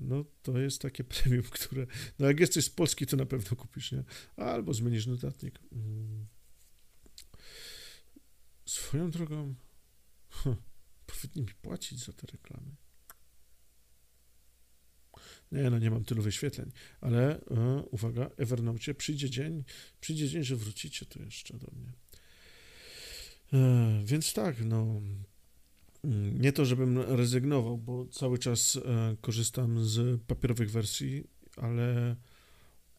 No, 0.00 0.24
to 0.42 0.58
jest 0.58 0.82
takie 0.82 1.04
premium, 1.14 1.42
które. 1.42 1.86
No, 2.18 2.26
jak 2.26 2.40
jesteś 2.40 2.64
z 2.64 2.70
Polski, 2.70 3.06
to 3.06 3.16
na 3.16 3.26
pewno 3.26 3.56
kupisz, 3.56 3.92
nie? 3.92 4.04
Albo 4.36 4.74
zmienisz 4.74 5.06
notatnik. 5.06 5.58
Swoją 8.64 9.10
drogą. 9.10 9.54
Huh 10.30 10.56
powinni 11.06 11.42
mi 11.42 11.54
płacić 11.54 12.04
za 12.04 12.12
te 12.12 12.26
reklamy. 12.26 12.76
Nie, 15.52 15.70
no 15.70 15.78
nie 15.78 15.90
mam 15.90 16.04
tylu 16.04 16.22
wyświetleń, 16.22 16.72
ale 17.00 17.40
e, 17.40 17.82
uwaga, 17.90 18.30
Evernote, 18.36 18.94
przyjdzie 18.94 19.30
dzień, 19.30 19.64
przyjdzie 20.00 20.28
dzień, 20.28 20.44
że 20.44 20.56
wrócicie 20.56 21.06
tu 21.06 21.22
jeszcze 21.22 21.58
do 21.58 21.66
mnie. 21.76 21.92
E, 23.52 24.02
więc 24.04 24.32
tak, 24.32 24.64
no 24.64 24.82
mm, 24.82 25.24
nie 26.32 26.52
to, 26.52 26.64
żebym 26.64 26.98
rezygnował, 26.98 27.78
bo 27.78 28.06
cały 28.06 28.38
czas 28.38 28.76
e, 28.76 29.16
korzystam 29.20 29.84
z 29.84 30.22
papierowych 30.22 30.70
wersji, 30.70 31.24
ale 31.56 32.16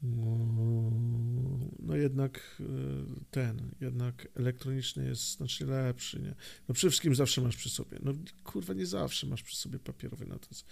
no, 0.02 0.92
no 1.80 1.96
jednak 1.96 2.58
y, 2.60 2.66
ten, 3.32 3.72
jednak 3.82 4.28
elektroniczny 4.36 5.06
jest 5.06 5.38
znacznie 5.38 5.66
lepszy, 5.66 6.20
nie? 6.20 6.36
No 6.68 6.76
przede 6.76 6.92
wszystkim 6.92 7.16
zawsze 7.16 7.42
masz 7.42 7.56
przy 7.56 7.70
sobie, 7.70 8.00
no 8.04 8.14
kurwa 8.44 8.74
nie 8.74 8.86
zawsze 8.86 9.28
masz 9.28 9.44
przy 9.44 9.58
sobie 9.58 9.80
papierowy 9.80 10.26
notes, 10.26 10.66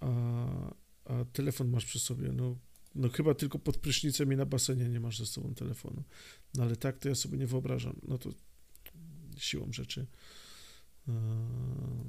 a, 0.00 0.74
a 1.04 1.24
telefon 1.24 1.68
masz 1.68 1.84
przy 1.84 1.98
sobie, 1.98 2.32
no, 2.32 2.58
no 2.94 3.08
chyba 3.08 3.34
tylko 3.34 3.58
pod 3.58 3.76
prysznicem 3.76 4.32
i 4.32 4.36
na 4.36 4.46
basenie 4.46 4.88
nie 4.88 5.00
masz 5.00 5.18
ze 5.18 5.26
sobą 5.26 5.54
telefonu, 5.54 6.02
no 6.54 6.62
ale 6.62 6.76
tak 6.76 6.98
to 6.98 7.08
ja 7.08 7.14
sobie 7.14 7.38
nie 7.38 7.46
wyobrażam, 7.46 8.00
no 8.08 8.18
to 8.18 8.30
siłą 9.36 9.72
rzeczy, 9.72 10.06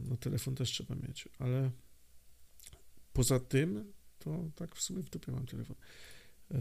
no 0.10 0.18
telefon 0.18 0.56
też 0.56 0.72
trzeba 0.72 0.96
mieć, 0.96 1.30
ale 1.40 1.72
poza 3.14 3.40
tym 3.40 3.94
to 4.20 4.52
tak 4.56 4.76
w 4.76 4.82
sumie 4.82 5.04
w 5.04 5.10
dupie 5.10 5.32
mam 5.32 5.46
telefon. 5.46 5.76
Eee, 6.52 6.60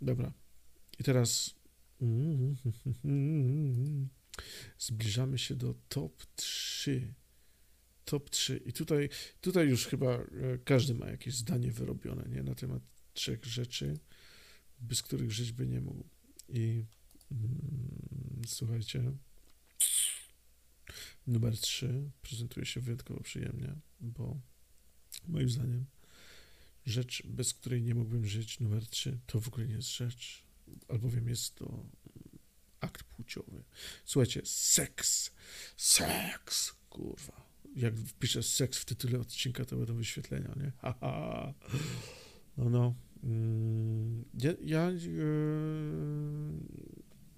dobra. 0.00 0.32
I 0.98 1.04
teraz 1.04 1.54
zbliżamy 4.78 5.38
się 5.38 5.54
do 5.54 5.74
top 5.88 6.26
3. 6.36 7.14
Top 8.04 8.30
3. 8.30 8.56
I 8.66 8.72
tutaj, 8.72 9.08
tutaj 9.40 9.68
już 9.68 9.86
chyba 9.86 10.14
e, 10.14 10.26
każdy 10.64 10.94
ma 10.94 11.10
jakieś 11.10 11.34
zdanie 11.34 11.72
wyrobione 11.72 12.28
nie? 12.28 12.42
na 12.42 12.54
temat 12.54 12.82
trzech 13.12 13.44
rzeczy, 13.44 13.98
bez 14.78 15.02
których 15.02 15.32
żyć 15.32 15.52
by 15.52 15.66
nie 15.66 15.80
mógł. 15.80 16.04
I 16.48 16.86
mm, 17.30 18.42
słuchajcie, 18.46 19.12
numer 21.26 21.58
3 21.58 22.10
prezentuje 22.22 22.66
się 22.66 22.80
wyjątkowo 22.80 23.20
przyjemnie, 23.20 23.74
bo 24.00 24.40
Moim 25.28 25.48
zdaniem 25.48 25.84
rzecz, 26.86 27.22
bez 27.26 27.54
której 27.54 27.82
nie 27.82 27.94
mógłbym 27.94 28.26
żyć, 28.26 28.60
numer 28.60 28.86
3, 28.86 29.18
to 29.26 29.40
w 29.40 29.48
ogóle 29.48 29.66
nie 29.66 29.74
jest 29.74 29.96
rzecz, 29.96 30.44
albowiem 30.88 31.28
jest 31.28 31.54
to 31.54 31.86
akt 32.80 33.02
płciowy. 33.04 33.64
Słuchajcie, 34.04 34.40
seks, 34.44 35.30
seks, 35.76 36.72
kurwa. 36.88 37.52
Jak 37.76 37.96
wpiszę 37.96 38.42
seks 38.42 38.78
w 38.78 38.84
tytule 38.84 39.18
odcinka, 39.18 39.64
to 39.64 39.76
będą 39.76 39.94
wyświetlenia, 39.94 40.54
nie? 40.56 40.72
Haha. 40.78 41.54
No, 42.56 42.70
no. 42.70 42.94
Mm, 43.24 44.24
ja, 44.34 44.52
ja 44.64 44.90
yy, 44.90 45.02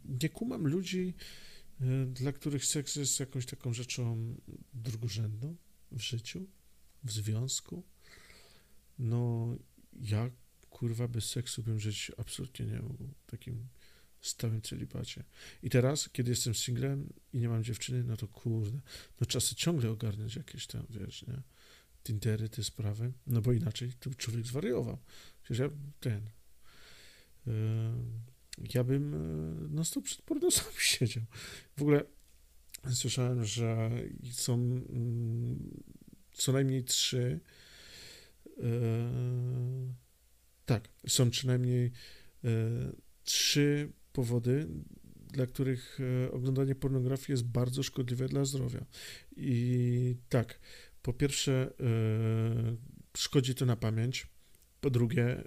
nie 0.05 0.29
kumam 0.29 0.67
ludzi, 0.67 1.15
dla 2.07 2.33
których 2.33 2.65
seks 2.65 2.97
jest 2.97 3.21
jakąś 3.21 3.47
taką 3.47 3.73
rzeczą 3.73 4.37
drugorzędną 4.75 5.57
w 5.93 6.01
życiu 6.01 6.47
w 7.05 7.13
związku, 7.13 7.85
no 8.99 9.49
ja 9.93 10.31
kurwa 10.71 11.09
bez 11.09 11.25
seksu 11.25 11.63
bym 11.63 11.81
żyć 11.81 12.13
absolutnie 12.19 12.67
nie 12.67 12.83
mógł. 12.83 13.09
Takim 13.27 13.69
stałym 14.21 14.63
celibacie. 14.63 15.25
I 15.63 15.71
teraz, 15.71 16.09
kiedy 16.09 16.31
jestem 16.31 16.55
singlem 16.55 17.13
i 17.33 17.39
nie 17.39 17.49
mam 17.49 17.65
dziewczyny, 17.65 18.05
no 18.05 18.17
to 18.17 18.29
kurde, 18.29 18.81
no 19.21 19.27
czasy 19.27 19.55
ciągle 19.55 19.91
ogarniać 19.91 20.37
jakieś 20.37 20.67
tam, 20.67 20.87
wiesz, 20.91 21.27
nie? 21.27 21.43
Tindery, 22.05 22.49
te 22.49 22.65
sprawy, 22.65 23.13
no 23.27 23.41
bo 23.41 23.53
inaczej 23.53 23.93
to 23.93 24.15
człowiek 24.15 24.47
zwariował. 24.47 24.99
Przecież 25.43 25.59
ja 25.59 25.71
ten... 26.01 26.31
Yy, 27.47 27.53
ja 28.75 28.85
bym 28.85 29.13
yy, 29.13 29.69
no 29.71 29.85
stop 29.85 30.05
przed 30.05 30.23
pornosami 30.23 30.77
siedział. 30.95 31.25
W 31.77 31.83
ogóle 31.83 32.05
słyszałem, 32.93 33.45
że 33.45 33.91
są 34.33 34.69
yy, 34.71 34.85
co 36.35 36.53
najmniej 36.53 36.85
trzy. 36.85 37.41
E, 38.59 38.65
tak, 40.67 40.89
są 41.07 41.31
przynajmniej 41.31 41.93
e, 42.45 42.51
trzy 43.25 43.93
powody, 44.13 44.69
dla 45.33 45.47
których 45.47 45.99
e, 46.01 46.33
oglądanie 46.33 46.75
pornografii 46.75 47.31
jest 47.31 47.45
bardzo 47.45 47.83
szkodliwe 47.83 48.29
dla 48.29 48.45
zdrowia. 48.45 48.85
I 49.37 50.17
tak, 50.29 50.61
po 51.03 51.13
pierwsze, 51.13 51.71
szkodzi 53.17 53.55
to 53.55 53.67
na 53.67 53.77
pamięć. 53.77 54.27
Po 54.81 54.91
drugie, 54.91 55.45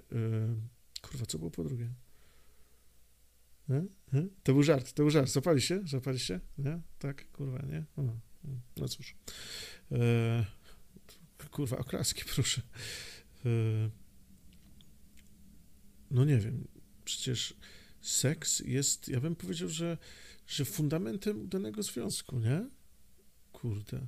kurwa, 1.02 1.26
co 1.26 1.38
było 1.38 1.50
po 1.50 1.64
drugie? 1.64 1.90
To 4.42 4.52
był 4.52 4.62
żart, 4.62 4.92
to 4.92 5.02
był 5.02 5.10
żart. 5.10 5.30
Zapaliście? 5.30 5.82
Zapaliście? 5.86 6.40
Nie? 6.58 6.80
Tak, 6.98 7.30
kurwa, 7.32 7.58
nie? 7.58 7.84
no 8.76 8.88
cóż. 8.88 9.16
Kurwa, 11.50 11.78
oklaski, 11.78 12.22
proszę. 12.34 12.62
E, 13.44 13.50
no 16.10 16.24
nie 16.24 16.38
wiem, 16.38 16.68
przecież 17.04 17.54
seks 18.00 18.60
jest, 18.60 19.08
ja 19.08 19.20
bym 19.20 19.36
powiedział, 19.36 19.68
że, 19.68 19.98
że 20.46 20.64
fundamentem 20.64 21.42
udanego 21.42 21.82
związku, 21.82 22.38
nie? 22.38 22.68
Kurde. 23.52 24.06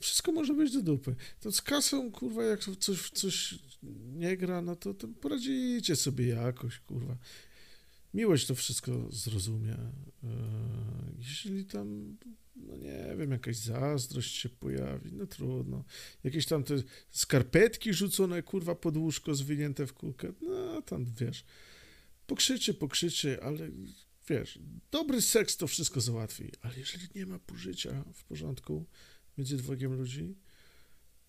Wszystko 0.00 0.32
może 0.32 0.54
być 0.54 0.72
do 0.72 0.82
dupy. 0.82 1.14
To 1.40 1.52
z 1.52 1.62
kasą, 1.62 2.12
kurwa, 2.12 2.44
jak 2.44 2.60
coś, 2.78 3.10
coś 3.10 3.58
nie 4.12 4.36
gra, 4.36 4.62
no 4.62 4.76
to, 4.76 4.94
to 4.94 5.08
poradzicie 5.08 5.96
sobie 5.96 6.26
jakoś, 6.26 6.78
kurwa. 6.78 7.16
Miłość 8.14 8.46
to 8.46 8.54
wszystko 8.54 9.06
zrozumie. 9.10 9.72
E, 9.72 10.28
jeśli 11.18 11.64
tam 11.64 12.16
no 12.56 12.76
nie 12.76 13.16
wiem, 13.18 13.30
jakaś 13.30 13.56
zazdrość 13.56 14.36
się 14.36 14.48
pojawi, 14.48 15.12
no 15.12 15.26
trudno. 15.26 15.84
Jakieś 16.24 16.46
tam 16.46 16.64
te 16.64 16.74
skarpetki 17.10 17.94
rzucone, 17.94 18.42
kurwa, 18.42 18.74
pod 18.74 18.96
łóżko, 18.96 19.34
zwinięte 19.34 19.86
w 19.86 19.92
kulkę, 19.92 20.32
no 20.40 20.82
tam, 20.82 21.04
wiesz, 21.04 21.44
pokrzyczy, 22.26 22.74
pokrzyczy, 22.74 23.42
ale 23.42 23.70
wiesz, 24.28 24.58
dobry 24.90 25.22
seks 25.22 25.56
to 25.56 25.66
wszystko 25.66 26.00
załatwi, 26.00 26.50
ale 26.62 26.78
jeżeli 26.78 27.08
nie 27.14 27.26
ma 27.26 27.38
pożycia 27.38 28.04
w 28.14 28.24
porządku 28.24 28.86
między 29.38 29.56
dwojgiem 29.56 29.92
ludzi, 29.92 30.36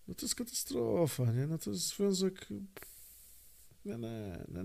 no 0.08 0.16
to 0.16 0.26
jest 0.26 0.36
katastrofa, 0.36 1.32
nie? 1.32 1.48
No 1.48 1.58
to 1.58 1.72
jest 1.72 1.88
związek... 1.88 2.48
Nie, 3.86 3.98
nie, 3.98 4.46
nie, 4.48 4.64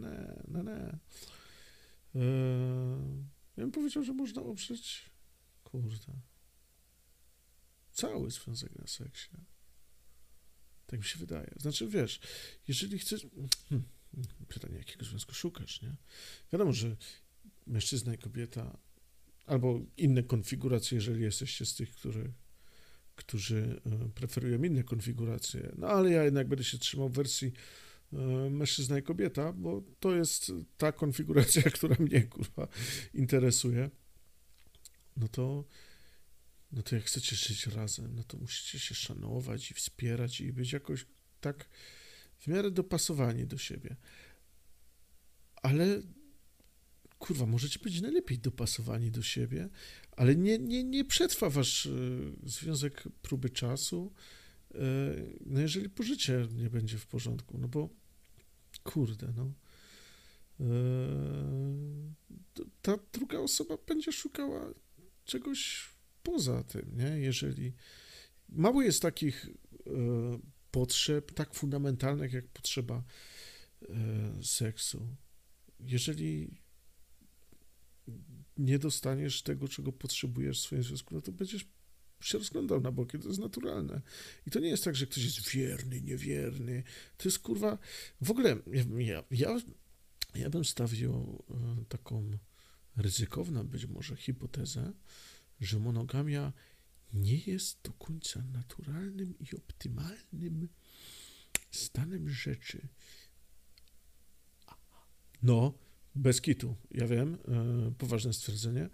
nie, 0.49 0.63
nie. 0.63 0.99
Eee, 2.15 2.21
ja 3.57 3.63
bym 3.63 3.73
powiedział, 3.73 4.05
że 4.05 4.13
można 4.13 4.43
oprzeć... 4.43 5.11
Kurde 5.65 6.21
cały 7.95 8.31
związek 8.31 8.79
na 8.79 8.87
seksie. 8.87 9.31
Tak 10.87 11.01
mi 11.01 11.07
się 11.07 11.19
wydaje. 11.19 11.55
Znaczy, 11.57 11.89
wiesz, 11.89 12.21
jeżeli 12.69 12.99
chcesz... 12.99 13.27
Hmm, 13.69 13.85
pytanie, 14.49 14.79
jakiego 14.79 15.05
związku 15.05 15.35
szukasz, 15.35 15.83
nie? 15.83 15.97
Wiadomo, 16.53 16.73
że 16.73 16.97
mężczyzna 17.67 18.15
i 18.15 18.19
kobieta 18.19 18.79
albo 19.47 19.81
inne 19.97 20.23
konfiguracje, 20.23 20.95
jeżeli 20.95 21.23
jesteście 21.23 21.67
z 21.67 21.75
tych, 21.75 21.91
którzy 23.17 23.81
e, 23.87 24.09
preferują 24.09 24.63
inne 24.63 24.85
konfiguracje. 24.85 25.73
No 25.79 25.87
ale 25.87 26.11
ja 26.11 26.25
jednak 26.25 26.49
będę 26.49 26.65
się 26.65 26.79
trzymał 26.79 27.09
wersji 27.09 27.53
mężczyzna 28.51 28.99
i 28.99 29.03
kobieta, 29.03 29.53
bo 29.53 29.83
to 30.01 30.15
jest 30.17 30.53
ta 30.77 30.93
konfiguracja, 30.93 31.63
która 31.77 31.97
mnie 31.99 32.23
kurwa 32.23 32.69
interesuje. 33.15 33.91
No 35.17 35.29
to, 35.29 35.65
no 36.73 36.83
to 36.83 36.95
jak 36.97 37.05
chcecie 37.05 37.37
żyć 37.37 37.67
razem, 37.67 38.15
no 38.15 38.25
to 38.25 38.39
musicie 38.39 38.79
się 38.79 38.95
szanować 38.95 39.71
i 39.71 39.75
wspierać 39.75 40.41
i 40.41 40.53
być 40.53 40.73
jakoś 40.73 41.07
tak 41.41 41.69
w 42.39 42.47
miarę 42.47 42.71
dopasowani 42.71 43.47
do 43.47 43.59
siebie. 43.59 43.97
Ale 45.63 46.03
kurwa, 47.19 47.47
możecie 47.47 47.79
być 47.79 48.01
najlepiej 48.01 48.39
dopasowani 48.39 49.11
do 49.11 49.23
siebie, 49.23 49.69
ale 50.17 50.37
nie, 50.37 50.59
nie, 50.59 50.85
nie 50.85 51.05
przetrwa 51.05 51.51
wasz 51.51 51.87
y, 51.87 52.33
związek 52.43 53.05
próby 53.23 53.51
czasu, 53.51 54.13
y, 54.75 54.79
no 55.47 55.61
jeżeli 55.61 55.91
pożycie 55.91 56.49
nie 56.57 56.71
będzie 56.71 56.99
w 56.99 57.07
porządku, 57.07 57.59
no 57.59 57.69
bo 57.69 58.04
kurde, 58.79 59.33
no 59.37 59.53
y, 60.61 60.65
ta 62.83 62.99
druga 63.13 63.39
osoba 63.39 63.79
będzie 63.87 64.13
szukała 64.13 64.67
czegoś 65.25 65.89
poza 66.23 66.65
tym, 66.65 66.97
nie? 66.97 67.19
Jeżeli 67.19 67.73
mało 68.49 68.83
jest 68.83 69.03
takich 69.03 69.47
potrzeb 70.71 71.33
tak 71.33 71.55
fundamentalnych 71.55 72.33
jak 72.33 72.49
potrzeba 72.49 73.03
seksu. 74.43 75.17
Jeżeli 75.81 76.61
nie 78.57 78.79
dostaniesz 78.79 79.43
tego, 79.43 79.69
czego 79.69 79.93
potrzebujesz 79.93 80.61
w 80.61 80.63
swoim 80.63 80.83
związku, 80.83 81.15
no 81.15 81.21
to 81.21 81.33
będziesz 81.33 81.69
się 82.25 82.39
rozglądał 82.39 82.81
na 82.81 82.93
boki, 82.93 83.19
to 83.19 83.29
jest 83.29 83.41
naturalne. 83.41 84.01
I 84.47 84.51
to 84.51 84.61
nie 84.61 84.69
jest 84.69 84.85
tak, 84.85 84.97
że 84.97 85.07
ktoś 85.07 85.25
jest 85.25 85.49
wierny, 85.49 86.01
niewierny. 86.01 86.83
To 87.17 87.29
jest 87.29 87.39
kurwa. 87.39 87.79
W 88.21 88.31
ogóle 88.31 88.57
ja, 88.99 89.25
ja, 89.31 89.61
ja 90.35 90.51
bym 90.51 90.65
stawił 90.65 91.45
e, 91.51 91.85
taką 91.89 92.31
ryzykowną 92.97 93.65
być 93.65 93.87
może 93.87 94.17
hipotezę, 94.17 94.93
że 95.61 95.79
monogamia 95.79 96.53
nie 97.13 97.37
jest 97.37 97.79
do 97.83 97.93
końca 97.93 98.43
naturalnym 98.43 99.35
i 99.39 99.57
optymalnym 99.57 100.69
stanem 101.71 102.29
rzeczy. 102.29 102.89
No, 105.43 105.75
bez 106.15 106.41
kitu, 106.41 106.77
ja 106.91 107.07
wiem, 107.07 107.39
e, 107.49 107.93
poważne 107.99 108.33
stwierdzenie, 108.33 108.91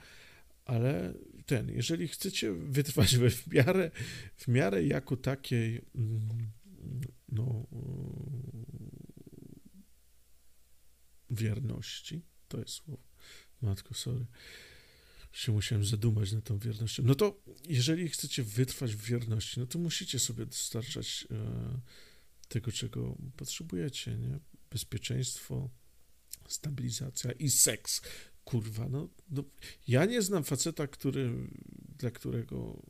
ale 0.71 1.15
ten, 1.47 1.69
jeżeli 1.69 2.09
chcecie 2.09 2.53
wytrwać 2.53 3.17
w 3.17 3.53
miarę, 3.55 3.91
w 4.37 4.49
miarę 4.49 4.85
jako 4.85 5.17
takiej, 5.17 5.81
mm, 5.95 6.53
no, 7.29 7.67
wierności, 11.31 12.23
to 12.49 12.59
jest 12.59 12.71
słowo, 12.71 13.03
matko, 13.63 13.95
sorry, 13.95 14.27
się 15.33 15.53
musiałem 15.53 15.85
zadumać 15.85 16.33
nad 16.33 16.45
tą 16.45 16.59
wiernością, 16.59 17.03
no 17.07 17.15
to 17.15 17.43
jeżeli 17.69 18.09
chcecie 18.09 18.43
wytrwać 18.43 18.95
w 18.95 19.05
wierności, 19.05 19.61
no 19.61 19.67
to 19.67 19.79
musicie 19.79 20.19
sobie 20.19 20.47
dostarczać 20.47 21.27
e, 21.31 21.81
tego, 22.49 22.73
czego 22.73 23.17
potrzebujecie, 23.37 24.15
nie? 24.15 24.39
Bezpieczeństwo, 24.71 25.71
stabilizacja 26.49 27.33
i 27.33 27.51
seks. 27.51 28.03
Kurwa, 28.51 28.89
no, 28.89 29.09
no, 29.31 29.45
ja 29.89 30.05
nie 30.05 30.23
znam 30.23 30.45
faceta, 30.45 30.87
który, 30.87 31.33
dla 31.99 32.11
którego 32.11 32.83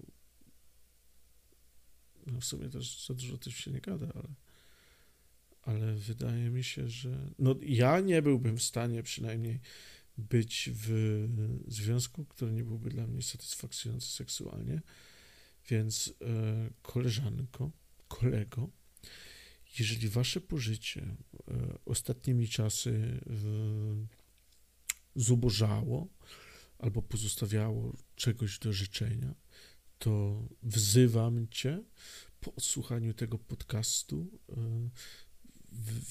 no 2.26 2.40
w 2.40 2.44
sumie 2.44 2.68
też 2.68 3.06
za 3.06 3.14
dużo 3.14 3.38
też 3.38 3.54
się 3.54 3.70
nie 3.70 3.80
gada, 3.80 4.06
ale, 4.14 4.28
ale 5.62 5.94
wydaje 5.94 6.50
mi 6.50 6.64
się, 6.64 6.88
że 6.88 7.30
no 7.38 7.54
ja 7.62 8.00
nie 8.00 8.22
byłbym 8.22 8.56
w 8.56 8.62
stanie 8.62 9.02
przynajmniej 9.02 9.60
być 10.18 10.70
w 10.72 10.88
związku, 11.68 12.24
który 12.24 12.52
nie 12.52 12.64
byłby 12.64 12.90
dla 12.90 13.06
mnie 13.06 13.22
satysfakcjonujący 13.22 14.08
seksualnie, 14.08 14.80
więc 15.68 16.14
e, 16.22 16.70
koleżanko, 16.82 17.70
kolego, 18.08 18.70
jeżeli 19.78 20.08
wasze 20.08 20.40
pożycie 20.40 21.00
e, 21.00 21.78
ostatnimi 21.84 22.48
czasy 22.48 23.20
zubożało 25.14 26.08
albo 26.78 27.02
pozostawiało 27.02 27.96
czegoś 28.16 28.58
do 28.58 28.72
życzenia, 28.72 29.34
to 29.98 30.42
wzywam 30.62 31.48
cię 31.48 31.82
po 32.40 32.54
odsłuchaniu 32.54 33.14
tego 33.14 33.38
podcastu, 33.38 34.40
e, 34.48 34.90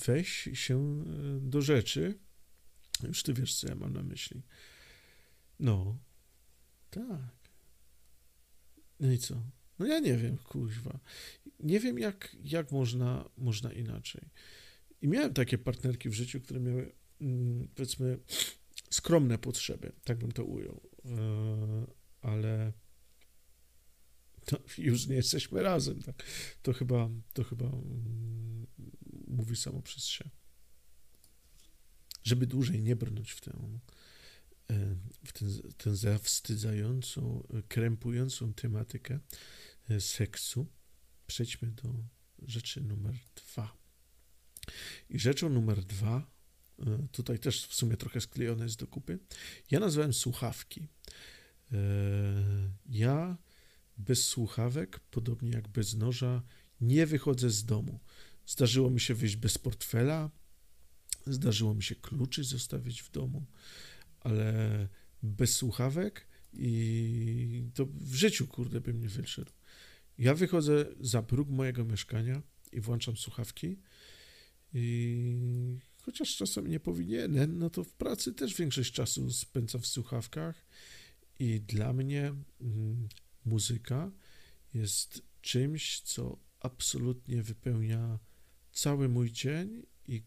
weź 0.07 0.49
się 0.53 0.77
e, 0.77 1.39
do 1.41 1.61
rzeczy. 1.61 2.19
Już 3.03 3.23
ty 3.23 3.33
wiesz, 3.33 3.55
co 3.55 3.67
ja 3.67 3.75
mam 3.75 3.93
na 3.93 4.03
myśli. 4.03 4.41
No, 5.59 5.97
tak. 6.89 7.39
No 8.99 9.11
i 9.11 9.17
co? 9.17 9.43
No 9.79 9.85
ja 9.85 9.99
nie 9.99 10.17
wiem, 10.17 10.37
kuźwa. 10.37 10.99
Nie 11.59 11.79
wiem, 11.79 11.99
jak, 11.99 12.35
jak 12.43 12.71
można, 12.71 13.29
można 13.37 13.73
inaczej. 13.73 14.21
I 15.01 15.07
miałem 15.07 15.33
takie 15.33 15.57
partnerki 15.57 16.09
w 16.09 16.13
życiu, 16.13 16.41
które 16.41 16.59
miały, 16.59 16.91
mm, 17.21 17.67
powiedzmy, 17.75 18.19
skromne 18.89 19.37
potrzeby, 19.37 19.91
tak 20.03 20.17
bym 20.17 20.31
to 20.31 20.43
ujął. 20.43 20.81
E, 21.05 21.87
ale 22.21 22.73
to 24.45 24.59
już 24.77 25.07
nie 25.07 25.15
jesteśmy 25.15 25.61
razem. 25.61 26.01
Tak? 26.01 26.23
To 26.61 26.73
chyba, 26.73 27.09
to 27.33 27.43
chyba 27.43 27.65
mm, 27.65 28.67
mówi 29.27 29.55
samo 29.55 29.81
przez 29.81 30.05
się. 30.05 30.29
Żeby 32.23 32.47
dłużej 32.47 32.83
nie 32.83 32.95
brnąć 32.95 33.31
w 33.31 33.41
tę, 33.41 33.79
e, 34.69 34.95
w 35.25 35.33
tę, 35.33 35.45
tę 35.77 35.95
zawstydzającą, 35.95 37.47
krępującą 37.67 38.53
tematykę, 38.53 39.19
E, 39.89 40.01
seksu, 40.01 40.67
przejdźmy 41.27 41.71
do 41.71 41.93
rzeczy 42.47 42.81
numer 42.81 43.15
dwa. 43.35 43.77
I 45.09 45.19
rzeczą 45.19 45.49
numer 45.49 45.83
dwa, 45.83 46.31
tutaj 47.11 47.39
też 47.39 47.67
w 47.67 47.75
sumie 47.75 47.97
trochę 47.97 48.21
sklejone 48.21 48.63
jest 48.63 48.79
do 48.79 48.87
kupy, 48.87 49.19
ja 49.71 49.79
nazwałem 49.79 50.13
słuchawki. 50.13 50.87
E, 51.71 51.77
ja 52.85 53.37
bez 53.97 54.25
słuchawek, 54.25 54.99
podobnie 54.99 55.49
jak 55.49 55.67
bez 55.67 55.95
noża, 55.95 56.43
nie 56.81 57.05
wychodzę 57.05 57.49
z 57.49 57.65
domu. 57.65 57.99
Zdarzyło 58.45 58.89
mi 58.89 58.99
się 58.99 59.13
wyjść 59.13 59.35
bez 59.35 59.57
portfela, 59.57 60.31
zdarzyło 61.27 61.73
mi 61.73 61.83
się 61.83 61.95
kluczy 61.95 62.43
zostawić 62.43 63.01
w 63.01 63.11
domu, 63.11 63.45
ale 64.19 64.87
bez 65.23 65.55
słuchawek 65.55 66.27
i 66.53 67.69
to 67.73 67.85
w 67.85 68.15
życiu, 68.15 68.47
kurde, 68.47 68.81
bym 68.81 68.99
nie 68.99 69.09
wyszedł. 69.09 69.51
Ja 70.17 70.33
wychodzę 70.33 70.85
za 70.99 71.23
próg 71.23 71.49
mojego 71.49 71.85
mieszkania 71.85 72.41
i 72.71 72.81
włączam 72.81 73.17
słuchawki. 73.17 73.79
I 74.73 75.79
chociaż 76.01 76.35
czasem 76.35 76.67
nie 76.67 76.79
powinienem, 76.79 77.59
no 77.59 77.69
to 77.69 77.83
w 77.83 77.93
pracy 77.93 78.33
też 78.33 78.55
większość 78.55 78.93
czasu 78.93 79.31
spędzam 79.31 79.81
w 79.81 79.87
słuchawkach. 79.87 80.65
I 81.39 81.61
dla 81.61 81.93
mnie 81.93 82.33
mm, 82.61 83.07
muzyka 83.45 84.11
jest 84.73 85.21
czymś, 85.41 86.01
co 86.01 86.39
absolutnie 86.59 87.43
wypełnia 87.43 88.19
cały 88.71 89.09
mój 89.09 89.31
dzień 89.31 89.83
i 90.07 90.23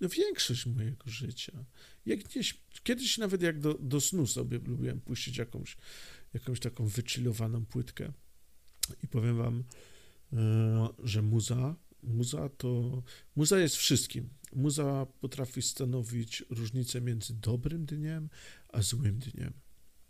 większość 0.00 0.66
mojego 0.66 1.10
życia. 1.10 1.64
Jak 2.06 2.34
nie, 2.36 2.42
kiedyś 2.82 3.18
nawet 3.18 3.42
jak 3.42 3.60
do, 3.60 3.74
do 3.74 4.00
snu 4.00 4.26
sobie 4.26 4.58
lubiłem 4.58 5.00
puścić 5.00 5.36
jakąś, 5.36 5.76
jakąś 6.34 6.60
taką 6.60 6.86
wychillowaną 6.86 7.66
płytkę. 7.66 8.12
I 9.02 9.08
powiem 9.08 9.36
wam, 9.36 9.64
e, 10.32 10.88
że 11.04 11.22
muza, 11.22 11.76
muza 12.02 12.48
to, 12.48 13.02
muza 13.36 13.58
jest 13.58 13.76
wszystkim. 13.76 14.28
Muza 14.54 15.06
potrafi 15.20 15.62
stanowić 15.62 16.44
różnicę 16.50 17.00
między 17.00 17.34
dobrym 17.34 17.86
dniem 17.86 18.28
a 18.68 18.82
złym 18.82 19.18
dniem. 19.18 19.52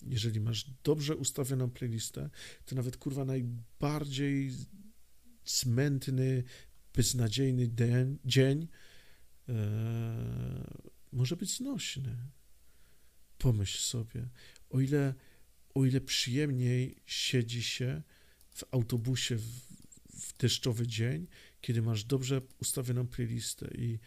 Jeżeli 0.03 0.41
masz 0.41 0.71
dobrze 0.85 1.17
ustawioną 1.17 1.71
playlistę, 1.71 2.31
to 2.65 2.75
nawet 2.75 2.97
kurwa 2.97 3.25
najbardziej 3.25 4.53
smętny, 5.45 6.45
beznadziejny 6.95 7.69
den, 7.69 8.19
dzień 8.25 8.69
e, 9.49 9.55
może 11.13 11.37
być 11.37 11.57
znośny. 11.57 12.17
Pomyśl 13.39 13.79
sobie, 13.79 14.29
o 14.71 14.81
ile, 14.81 15.15
o 15.75 15.85
ile 15.85 16.01
przyjemniej 16.01 17.03
siedzi 17.07 17.63
się 17.63 18.03
w 18.51 18.65
autobusie 18.71 19.37
w, 19.37 19.43
w 20.11 20.37
deszczowy 20.39 20.87
dzień, 20.87 21.27
kiedy 21.61 21.83
masz 21.83 22.05
dobrze 22.05 22.43
ustawioną 22.61 23.07
playlistę 23.07 23.69
i 23.75 23.99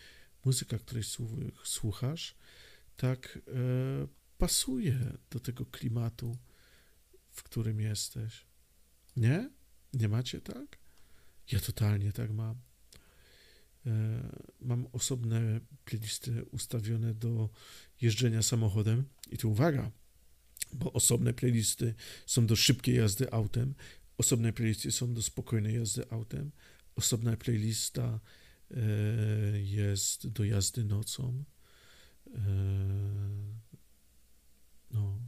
muzyka, 0.47 0.77
której 0.79 1.03
słuchasz, 1.63 2.35
tak 2.97 3.39
e, 3.47 3.51
pasuje 4.37 5.17
do 5.29 5.39
tego 5.39 5.65
klimatu, 5.65 6.37
w 7.29 7.43
którym 7.43 7.79
jesteś. 7.81 8.45
Nie? 9.15 9.49
Nie 9.93 10.07
macie 10.07 10.41
tak? 10.41 10.77
Ja 11.51 11.59
totalnie 11.59 12.11
tak 12.11 12.31
mam. 12.31 12.55
E, 13.85 13.91
mam 14.59 14.87
osobne 14.91 15.59
playlisty 15.85 16.45
ustawione 16.45 17.13
do 17.13 17.49
jeżdżenia 18.01 18.41
samochodem 18.41 19.05
i 19.31 19.37
tu 19.37 19.51
uwaga, 19.51 19.91
bo 20.73 20.93
osobne 20.93 21.33
playlisty 21.33 21.95
są 22.25 22.47
do 22.47 22.55
szybkiej 22.55 22.95
jazdy 22.95 23.31
autem, 23.31 23.75
osobne 24.17 24.53
playlisty 24.53 24.91
są 24.91 25.13
do 25.13 25.21
spokojnej 25.21 25.75
jazdy 25.75 26.11
autem, 26.11 26.51
osobna 26.95 27.37
playlista 27.37 28.19
jest 29.53 30.27
do 30.27 30.43
jazdy 30.43 30.83
nocą. 30.83 31.43
E, 32.35 32.39
no, 34.91 35.19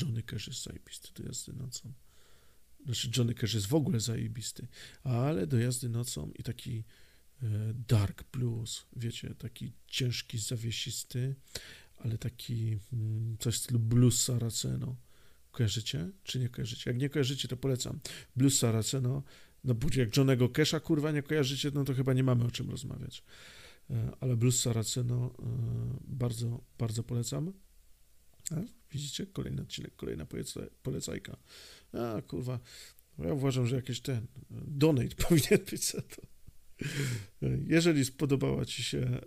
Johnny 0.00 0.22
Cash 0.22 0.46
jest 0.46 0.62
zajebisty 0.62 1.22
do 1.22 1.28
jazdy 1.28 1.52
nocą. 1.52 1.92
Znaczy, 2.84 3.10
Johnny 3.16 3.34
Cash 3.34 3.54
jest 3.54 3.66
w 3.66 3.74
ogóle 3.74 4.00
zajebisty, 4.00 4.68
ale 5.02 5.46
do 5.46 5.58
jazdy 5.58 5.88
nocą 5.88 6.30
i 6.34 6.42
taki 6.42 6.84
e, 7.42 7.46
dark 7.88 8.24
blues, 8.32 8.86
wiecie, 8.96 9.34
taki 9.34 9.72
ciężki, 9.86 10.38
zawiesisty, 10.38 11.34
ale 11.96 12.18
taki 12.18 12.78
mm, 12.92 13.36
coś 13.38 13.54
w 13.54 13.58
stylu 13.58 13.78
blues 13.78 14.22
Saraceno. 14.22 14.96
Kojarzycie? 15.50 16.10
Czy 16.24 16.38
nie 16.38 16.48
kojarzycie? 16.48 16.90
Jak 16.90 16.98
nie 17.00 17.08
kojarzycie, 17.08 17.48
to 17.48 17.56
polecam. 17.56 18.00
Blues 18.36 18.58
Saraceno, 18.58 19.22
no 19.64 19.74
jak 19.96 20.16
Johnego 20.16 20.48
Kesha, 20.48 20.80
kurwa, 20.80 21.12
nie 21.12 21.22
kojarzycie, 21.22 21.70
no 21.74 21.84
to 21.84 21.94
chyba 21.94 22.12
nie 22.12 22.24
mamy 22.24 22.44
o 22.44 22.50
czym 22.50 22.70
rozmawiać. 22.70 23.22
E, 23.90 24.10
ale 24.20 24.36
Blues 24.36 24.60
Saraceno 24.60 25.34
e, 25.38 25.42
bardzo, 26.08 26.64
bardzo 26.78 27.02
polecam. 27.02 27.52
A, 28.50 28.54
widzicie? 28.92 29.26
Kolejny 29.26 29.62
odcinek, 29.62 29.96
kolejna 29.96 30.26
polecajka. 30.82 31.36
A, 31.92 32.22
kurwa, 32.22 32.60
ja 33.18 33.32
uważam, 33.32 33.66
że 33.66 33.76
jakiś 33.76 34.00
ten 34.00 34.26
donate 34.50 35.16
powinien 35.28 35.64
być 35.70 35.90
za 35.90 36.02
to. 36.02 36.22
Jeżeli 37.66 38.04
spodobała 38.04 38.64
Ci 38.64 38.82
się 38.82 38.98
e, 38.98 39.20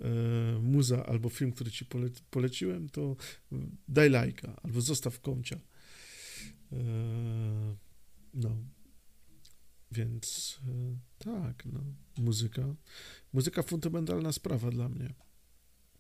muza 0.62 1.06
albo 1.06 1.30
film, 1.30 1.52
który 1.52 1.72
Ci 1.72 1.86
pole, 1.86 2.10
poleciłem, 2.30 2.90
to 2.90 3.16
daj 3.88 4.10
lajka 4.10 4.62
albo 4.64 4.82
zostaw 4.82 5.20
komcia. 5.20 5.60
E, 6.72 6.78
no. 8.34 8.58
Więc 9.94 10.60
e, 10.68 10.98
tak, 11.18 11.66
no. 11.66 11.84
Muzyka. 12.18 12.76
Muzyka 13.34 13.64
fundamentalna 13.64 14.32
sprawa 14.32 14.72
dla 14.72 14.90
mnie. 14.90 15.14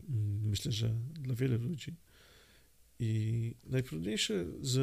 Mm, 0.10 0.49
myślę, 0.49 0.71
że 0.71 0.95
dla 1.13 1.36
wielu 1.36 1.58
ludzi. 1.58 1.95
I 2.99 3.56
najtrudniejsze 3.63 4.45
z, 4.62 4.73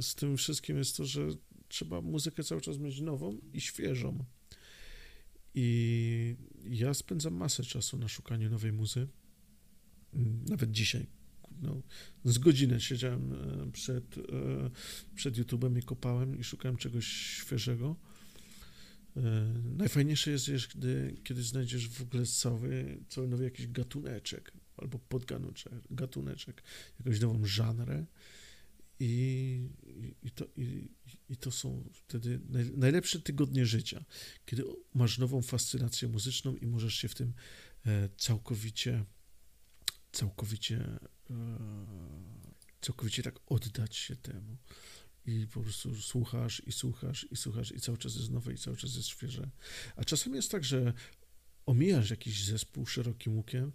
z 0.00 0.14
tym 0.14 0.36
wszystkim 0.36 0.78
jest 0.78 0.96
to, 0.96 1.04
że 1.04 1.28
trzeba 1.68 2.00
muzykę 2.00 2.44
cały 2.44 2.60
czas 2.60 2.78
mieć 2.78 3.00
nową 3.00 3.38
i 3.52 3.60
świeżą. 3.60 4.24
I 5.54 6.36
ja 6.64 6.94
spędzam 6.94 7.34
masę 7.34 7.62
czasu 7.62 7.98
na 7.98 8.08
szukaniu 8.08 8.50
nowej 8.50 8.72
muzy. 8.72 9.08
Nawet 10.48 10.70
dzisiaj. 10.70 11.06
No, 11.62 11.82
z 12.24 12.38
godzinę 12.38 12.80
siedziałem 12.80 13.32
e, 13.32 13.72
przed, 13.72 14.18
e, 14.18 14.70
przed 15.14 15.34
YouTube'em 15.34 15.78
i 15.78 15.82
kopałem 15.82 16.38
i 16.38 16.44
szukałem 16.44 16.76
czegoś 16.76 17.06
świeżego. 17.06 17.96
E, 19.16 19.22
najfajniejsze 19.76 20.30
jest, 20.30 20.46
kiedy, 20.72 21.16
kiedy 21.24 21.42
znajdziesz 21.42 21.88
w 21.88 22.02
ogóle 22.02 22.26
cały, 22.26 23.00
cały 23.08 23.28
nowy 23.28 23.44
jakiś 23.44 23.66
gatuneczek 23.66 24.52
albo 24.76 24.98
podgatuneczek, 24.98 25.72
gatuneczek, 25.90 26.62
jakąś 26.98 27.20
nową 27.20 27.46
żanrę 27.46 28.06
i, 29.00 29.68
i, 30.22 30.30
to, 30.30 30.44
i, 30.56 30.88
i 31.28 31.36
to 31.36 31.50
są 31.50 31.84
wtedy 31.92 32.40
naj, 32.48 32.70
najlepsze 32.76 33.20
tygodnie 33.20 33.66
życia, 33.66 34.04
kiedy 34.46 34.64
masz 34.94 35.18
nową 35.18 35.42
fascynację 35.42 36.08
muzyczną 36.08 36.56
i 36.56 36.66
możesz 36.66 36.94
się 36.94 37.08
w 37.08 37.14
tym 37.14 37.32
całkowicie, 38.16 39.04
całkowicie, 40.12 40.98
całkowicie 42.80 43.22
tak 43.22 43.34
oddać 43.46 43.96
się 43.96 44.16
temu. 44.16 44.56
I 45.26 45.46
po 45.46 45.60
prostu 45.60 45.94
słuchasz 45.94 46.62
i 46.66 46.72
słuchasz 46.72 47.26
i 47.30 47.36
słuchasz 47.36 47.72
i 47.72 47.80
cały 47.80 47.98
czas 47.98 48.16
jest 48.16 48.30
nowe 48.30 48.52
i 48.52 48.58
cały 48.58 48.76
czas 48.76 48.96
jest 48.96 49.08
świeże. 49.08 49.50
A 49.96 50.04
czasem 50.04 50.34
jest 50.34 50.50
tak, 50.50 50.64
że 50.64 50.92
omijasz 51.66 52.10
jakiś 52.10 52.44
zespół 52.44 52.86
szerokim 52.86 53.36
łukiem, 53.36 53.72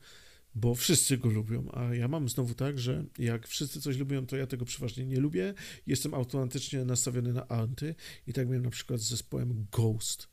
bo 0.55 0.75
wszyscy 0.75 1.17
go 1.17 1.29
lubią, 1.29 1.71
a 1.73 1.95
ja 1.95 2.07
mam 2.07 2.29
znowu 2.29 2.53
tak, 2.53 2.79
że 2.79 3.05
jak 3.17 3.47
wszyscy 3.47 3.81
coś 3.81 3.97
lubią, 3.97 4.25
to 4.25 4.37
ja 4.37 4.47
tego 4.47 4.65
przeważnie 4.65 5.05
nie 5.05 5.19
lubię, 5.19 5.53
jestem 5.87 6.13
automatycznie 6.13 6.85
nastawiony 6.85 7.33
na 7.33 7.47
anty 7.47 7.95
i 8.27 8.33
tak 8.33 8.47
miałem 8.47 8.63
na 8.63 8.69
przykład 8.69 8.99
z 8.99 9.09
zespołem 9.09 9.67
Ghost. 9.71 10.29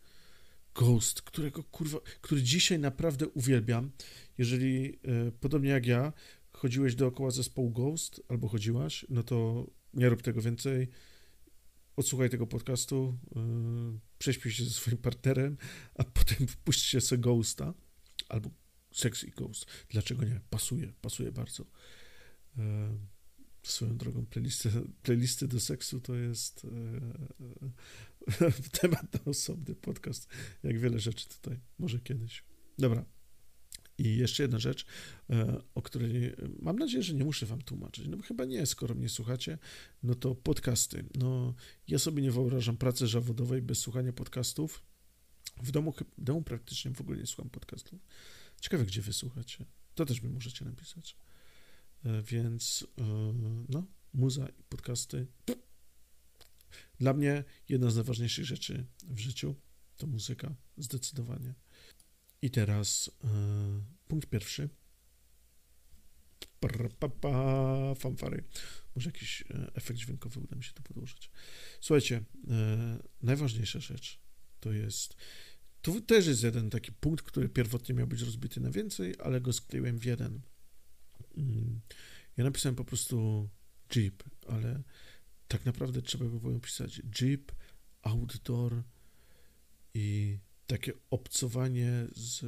Ghost, 0.75 1.23
którego 1.23 1.65
kurwa, 1.65 1.99
który 2.21 2.43
dzisiaj 2.43 2.79
naprawdę 2.79 3.29
uwielbiam. 3.29 3.91
Jeżeli 4.39 4.99
e, 5.05 5.33
podobnie 5.41 5.71
jak 5.71 5.87
ja 5.87 6.13
chodziłeś 6.63 6.95
dookoła 6.95 7.31
zespołu 7.31 7.71
Ghost 7.71 8.23
albo 8.29 8.49
chodziłaś, 8.49 9.07
no 9.09 9.23
to 9.23 9.67
nie 9.95 10.09
rób 10.09 10.23
tego 10.23 10.43
więcej. 10.43 10.89
Odsłuchaj 11.97 12.31
tego 12.31 12.47
podcastu, 12.47 13.19
e, 13.37 13.99
prześpij 14.19 14.53
się 14.53 14.65
ze 14.65 14.71
swoim 14.71 14.99
partnerem, 14.99 15.57
a 15.95 16.05
potem 16.05 16.47
wpuść 16.47 16.85
się 16.85 17.01
sobie 17.01 17.23
Ghosta 17.23 17.75
albo 18.29 18.51
Sexy 18.93 19.31
Ghost. 19.31 19.67
Dlaczego 19.89 20.25
nie? 20.25 20.41
Pasuje, 20.51 20.93
pasuje 21.01 21.33
bardzo. 21.33 21.67
E, 22.59 22.97
swoją 23.63 23.97
drogą 23.97 24.27
playlisty, 24.27 24.71
playlisty 25.03 25.49
do 25.49 25.61
seksu 25.61 26.01
to 26.01 26.15
jest 26.15 26.67
e, 28.41 28.51
temat 28.81 29.15
na 29.15 29.31
osobny 29.31 29.75
podcast, 29.75 30.29
jak 30.63 30.79
wiele 30.79 30.99
rzeczy 30.99 31.29
tutaj, 31.29 31.61
może 31.79 32.01
kiedyś. 32.01 32.45
Dobra. 32.79 33.05
I 34.03 34.17
jeszcze 34.17 34.43
jedna 34.43 34.59
rzecz, 34.59 34.87
e, 35.31 35.63
o 35.75 35.83
której 35.83 36.35
mam 36.59 36.79
nadzieję, 36.79 37.03
że 37.03 37.15
nie 37.15 37.25
muszę 37.25 37.47
wam 37.47 37.63
tłumaczyć, 37.63 38.09
no 38.09 38.17
bo 38.17 38.23
chyba 38.23 38.45
nie, 38.45 38.67
skoro 38.67 38.95
mnie 38.95 39.09
słuchacie, 39.09 39.59
no 40.03 40.15
to 40.15 40.35
podcasty. 40.35 41.05
No, 41.15 41.55
ja 41.89 41.99
sobie 41.99 42.23
nie 42.23 42.31
wyobrażam 42.31 42.77
pracy 42.77 43.07
zawodowej 43.07 43.63
bez 43.63 43.79
słuchania 43.79 44.13
podcastów. 44.13 44.83
W 45.63 45.71
domu, 45.71 45.95
w 46.19 46.25
domu 46.25 46.43
praktycznie 46.43 46.91
w 46.91 47.01
ogóle 47.01 47.19
nie 47.19 47.27
słucham 47.27 47.51
podcastów. 47.51 48.01
Ciekawe, 48.61 48.85
gdzie 48.85 49.03
wysłuchacie. 49.03 49.65
To 49.95 50.07
też 50.07 50.23
mi 50.23 50.29
możecie 50.29 50.65
napisać. 50.65 51.17
E, 52.05 52.23
więc 52.23 52.87
e, 52.99 53.03
no, 53.69 53.87
muza 54.15 54.49
i 54.49 54.63
podcasty. 54.69 55.27
Dla 56.99 57.13
mnie 57.13 57.45
jedna 57.69 57.91
z 57.91 57.95
najważniejszych 57.95 58.45
rzeczy 58.45 58.87
w 59.09 59.19
życiu 59.19 59.55
to 59.97 60.07
muzyka, 60.07 60.55
zdecydowanie. 60.77 61.55
I 62.43 62.51
teraz 62.51 63.11
e, 63.25 63.29
punkt 64.09 64.29
pierwszy. 64.29 64.69
Pa, 66.99 67.09
pa, 67.09 67.95
fanfary. 67.95 68.45
Może 68.97 69.09
jakiś 69.09 69.45
efekt 69.75 69.99
dźwiękowy 69.99 70.41
uda 70.41 70.57
mi 70.57 70.65
się 70.65 70.73
tu 70.73 70.83
podłożyć. 70.83 71.31
Słuchajcie, 71.81 72.25
najważniejsza 73.23 73.81
rzecz 73.81 74.21
to 74.61 74.73
jest 74.73 75.17
tu 75.83 76.01
też 76.01 76.27
jest 76.27 76.43
jeden 76.43 76.71
taki 76.71 76.93
punkt, 76.93 77.25
który 77.25 77.49
pierwotnie 77.49 77.95
miał 77.95 78.07
być 78.07 78.23
rozbity 78.23 78.61
na 78.61 78.71
więcej, 78.71 79.15
ale 79.19 79.41
go 79.41 79.53
skleiłem 79.53 79.99
w 79.99 80.05
jeden. 80.05 80.41
Mm. 81.37 81.81
Ja 82.37 82.45
napisałem 82.45 82.77
po 82.77 82.85
prostu 82.85 83.49
Jeep, 83.97 84.23
ale 84.49 84.83
tak 85.49 85.65
naprawdę 85.65 86.03
trzeba 86.03 86.25
by 86.25 86.41
było 86.41 86.61
pisać 86.61 87.03
Jeep, 87.21 87.53
outdoor 88.03 88.83
i 89.95 90.39
takie 90.73 90.93
obcowanie 91.11 92.07
z, 92.15 92.45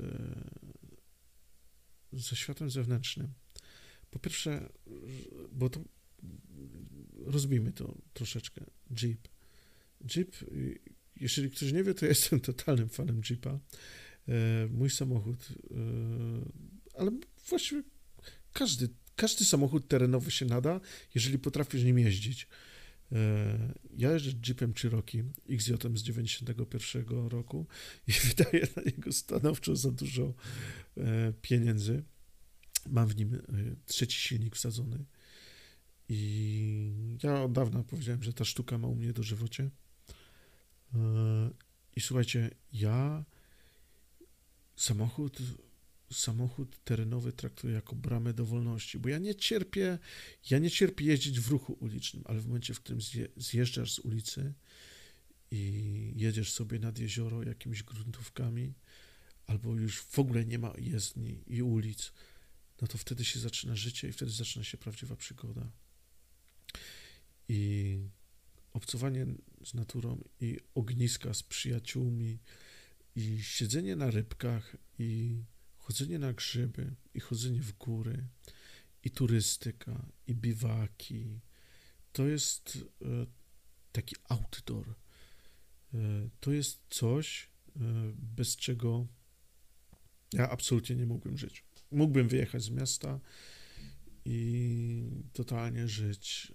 ze 2.12 2.36
światem 2.36 2.70
zewnętrznym. 2.70 3.32
Po 4.10 4.18
pierwsze, 4.18 4.68
bo 5.52 5.70
to 5.70 5.80
rozbijmy 7.26 7.72
to 7.72 7.98
troszeczkę. 8.12 8.64
Jeep. 9.02 9.28
Jeep 10.16 10.36
jeżeli 11.16 11.50
ktoś 11.50 11.72
nie 11.72 11.84
wie, 11.84 11.94
to 11.94 12.04
ja 12.04 12.08
jestem 12.08 12.40
totalnym 12.40 12.88
fanem 12.88 13.20
Jeepa. 13.30 13.50
E, 14.28 14.66
mój 14.70 14.90
samochód, 14.90 15.48
e, 15.48 15.76
ale 16.98 17.10
właściwie 17.48 17.82
każdy, 18.52 18.88
każdy 19.16 19.44
samochód 19.44 19.88
terenowy 19.88 20.30
się 20.30 20.46
nada, 20.46 20.80
jeżeli 21.14 21.38
potrafisz 21.38 21.84
nim 21.84 21.98
jeździć. 21.98 22.48
E, 23.12 23.74
ja 23.96 24.12
jeżdżę 24.12 24.32
Jeepem 24.48 24.74
Cherokee 24.74 25.24
XJ 25.50 25.72
z 25.94 26.02
91 26.02 27.28
roku 27.28 27.66
i 28.06 28.12
wydaję 28.28 28.66
na 28.76 28.82
niego 28.82 29.12
stanowczo 29.12 29.76
za 29.76 29.90
dużo 29.90 30.34
pieniędzy. 31.42 32.04
Mam 32.86 33.08
w 33.08 33.16
nim 33.16 33.42
trzeci 33.86 34.18
silnik 34.18 34.56
wsadzony 34.56 35.04
i 36.08 37.16
ja 37.22 37.42
od 37.42 37.52
dawna 37.52 37.84
powiedziałem, 37.84 38.22
że 38.22 38.32
ta 38.32 38.44
sztuka 38.44 38.78
ma 38.78 38.88
u 38.88 38.94
mnie 38.94 39.12
do 39.12 39.22
żywocie. 39.22 39.70
I 41.96 42.00
słuchajcie, 42.00 42.50
ja 42.72 43.24
samochód, 44.76 45.38
samochód 46.14 46.84
terenowy 46.84 47.32
traktuję 47.32 47.74
jako 47.74 47.96
bramę 47.96 48.34
do 48.34 48.44
wolności, 48.44 48.98
bo 48.98 49.08
ja 49.08 49.18
nie 49.18 49.34
cierpię, 49.34 49.98
ja 50.50 50.58
nie 50.58 50.70
cierpię 50.70 51.04
jeździć 51.04 51.40
w 51.40 51.48
ruchu 51.48 51.72
ulicznym, 51.80 52.22
ale 52.26 52.40
w 52.40 52.46
momencie, 52.46 52.74
w 52.74 52.80
którym 52.80 53.00
zjeżdżasz 53.36 53.92
z 53.92 53.98
ulicy 53.98 54.54
i 55.50 56.12
jedziesz 56.16 56.52
sobie 56.52 56.78
nad 56.78 56.98
jezioro 56.98 57.42
jakimiś 57.42 57.82
gruntówkami, 57.82 58.74
albo 59.46 59.74
już 59.74 60.00
w 60.00 60.18
ogóle 60.18 60.44
nie 60.44 60.58
ma 60.58 60.72
jezdni 60.78 61.42
i 61.46 61.62
ulic, 61.62 62.12
no 62.80 62.88
to 62.88 62.98
wtedy 62.98 63.24
się 63.24 63.40
zaczyna 63.40 63.76
życie 63.76 64.08
i 64.08 64.12
wtedy 64.12 64.30
zaczyna 64.30 64.64
się 64.64 64.78
prawdziwa 64.78 65.16
przygoda. 65.16 65.70
I 67.48 67.98
obcowanie 68.72 69.26
z 69.64 69.74
naturą 69.74 70.24
i 70.40 70.58
ogniska 70.74 71.34
z 71.34 71.42
przyjaciółmi 71.42 72.38
i 73.16 73.42
siedzenie 73.42 73.96
na 73.96 74.10
rybkach 74.10 74.76
i 74.98 75.42
chodzenie 75.84 76.18
na 76.18 76.32
grzyby 76.32 76.94
i 77.14 77.20
chodzenie 77.20 77.60
w 77.60 77.72
góry 77.72 78.26
i 79.02 79.10
turystyka 79.10 80.06
i 80.26 80.34
biwaki 80.34 81.40
to 82.12 82.26
jest 82.26 82.78
e, 83.02 83.26
taki 83.92 84.16
outdoor. 84.28 84.88
E, 84.88 84.94
to 86.40 86.52
jest 86.52 86.80
coś, 86.90 87.50
e, 87.76 87.80
bez 88.16 88.56
czego 88.56 89.06
ja 90.32 90.50
absolutnie 90.50 90.96
nie 90.96 91.06
mógłbym 91.06 91.38
żyć. 91.38 91.64
Mógłbym 91.90 92.28
wyjechać 92.28 92.62
z 92.62 92.70
miasta 92.70 93.20
i 94.24 95.22
totalnie 95.32 95.88
żyć 95.88 96.54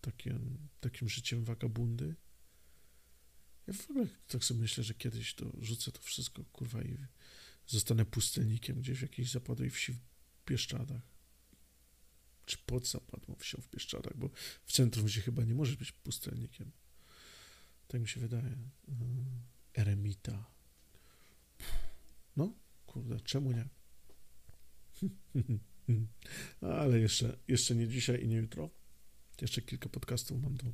takim, 0.00 0.68
takim 0.80 1.08
życiem 1.08 1.44
wagabundy. 1.44 2.14
Ja 3.66 3.74
w 3.74 3.90
ogóle 3.90 4.06
tak 4.28 4.44
sobie 4.44 4.60
myślę, 4.60 4.84
że 4.84 4.94
kiedyś 4.94 5.34
to 5.34 5.52
rzucę 5.58 5.92
to 5.92 6.00
wszystko, 6.00 6.44
kurwa, 6.44 6.82
i 6.82 6.98
zostanę 7.66 8.04
pustelnikiem 8.04 8.80
gdzieś 8.80 8.98
w 8.98 9.02
jakiejś 9.02 9.30
zapadłej 9.30 9.70
wsi 9.70 9.92
w 9.92 10.00
Bieszczadach. 10.46 11.02
Czy 12.46 12.58
pod 12.58 12.88
zapadłą 12.88 13.34
wsią 13.34 13.62
w 13.62 13.70
Bieszczadach, 13.70 14.16
bo 14.16 14.30
w 14.64 14.72
centrum 14.72 15.08
się 15.08 15.20
chyba 15.20 15.44
nie 15.44 15.54
możesz 15.54 15.76
być 15.76 15.92
pustelnikiem. 15.92 16.72
Tak 17.88 18.00
mi 18.00 18.08
się 18.08 18.20
wydaje. 18.20 18.56
Eremita. 19.74 20.50
No, 22.36 22.54
kurde, 22.86 23.20
czemu 23.20 23.52
nie? 23.52 23.68
Ale 26.60 27.00
jeszcze, 27.00 27.38
jeszcze 27.48 27.74
nie 27.74 27.88
dzisiaj 27.88 28.24
i 28.24 28.28
nie 28.28 28.36
jutro. 28.36 28.70
Jeszcze 29.40 29.62
kilka 29.62 29.88
podcastów 29.88 30.42
mam 30.42 30.56
do, 30.56 30.72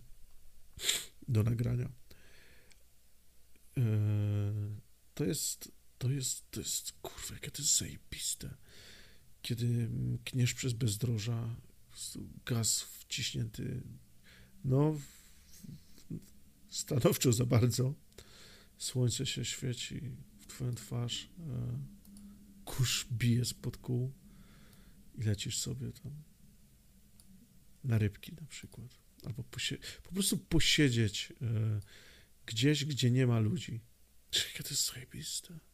do 1.29 1.43
nagrania. 1.43 1.91
Eee, 3.77 3.85
to 5.15 5.25
jest, 5.25 5.73
to 6.03 6.11
jest, 6.11 6.51
to 6.51 6.61
jest, 6.61 6.93
kurwa, 6.93 7.35
jakie 7.35 7.51
to 7.51 7.63
jest 7.63 7.79
zajebiste. 7.79 8.55
Kiedy 9.43 9.91
kniesz 10.25 10.55
przez 10.55 10.73
bezdroża, 10.73 11.57
gaz 12.47 12.81
wciśnięty, 12.81 13.83
no, 14.65 15.01
stanowczo 16.69 17.33
za 17.33 17.47
bardzo. 17.47 17.95
Słońce 18.79 19.27
się 19.27 19.45
świeci 19.45 20.01
w 20.39 20.47
twoją 20.47 20.75
twarz, 20.75 21.29
e, 21.39 21.79
kurz 22.65 23.07
bije 23.13 23.45
spod 23.45 23.77
kół 23.77 24.13
i 25.15 25.23
lecisz 25.23 25.59
sobie 25.59 25.93
tam 25.93 26.13
na 27.85 27.99
rybki 27.99 28.33
na 28.41 28.47
przykład. 28.47 28.99
Albo 29.27 29.45
po 30.03 30.13
prostu 30.13 30.39
posiedzieć 30.39 31.33
e, 31.43 31.81
gdzieś, 32.47 32.85
gdzie 32.85 33.11
nie 33.11 33.27
ma 33.27 33.41
ludzi. 33.41 33.81
Jakie 34.35 34.63
to 34.63 34.71
jest 34.71 34.93
zajebiste. 34.93 35.72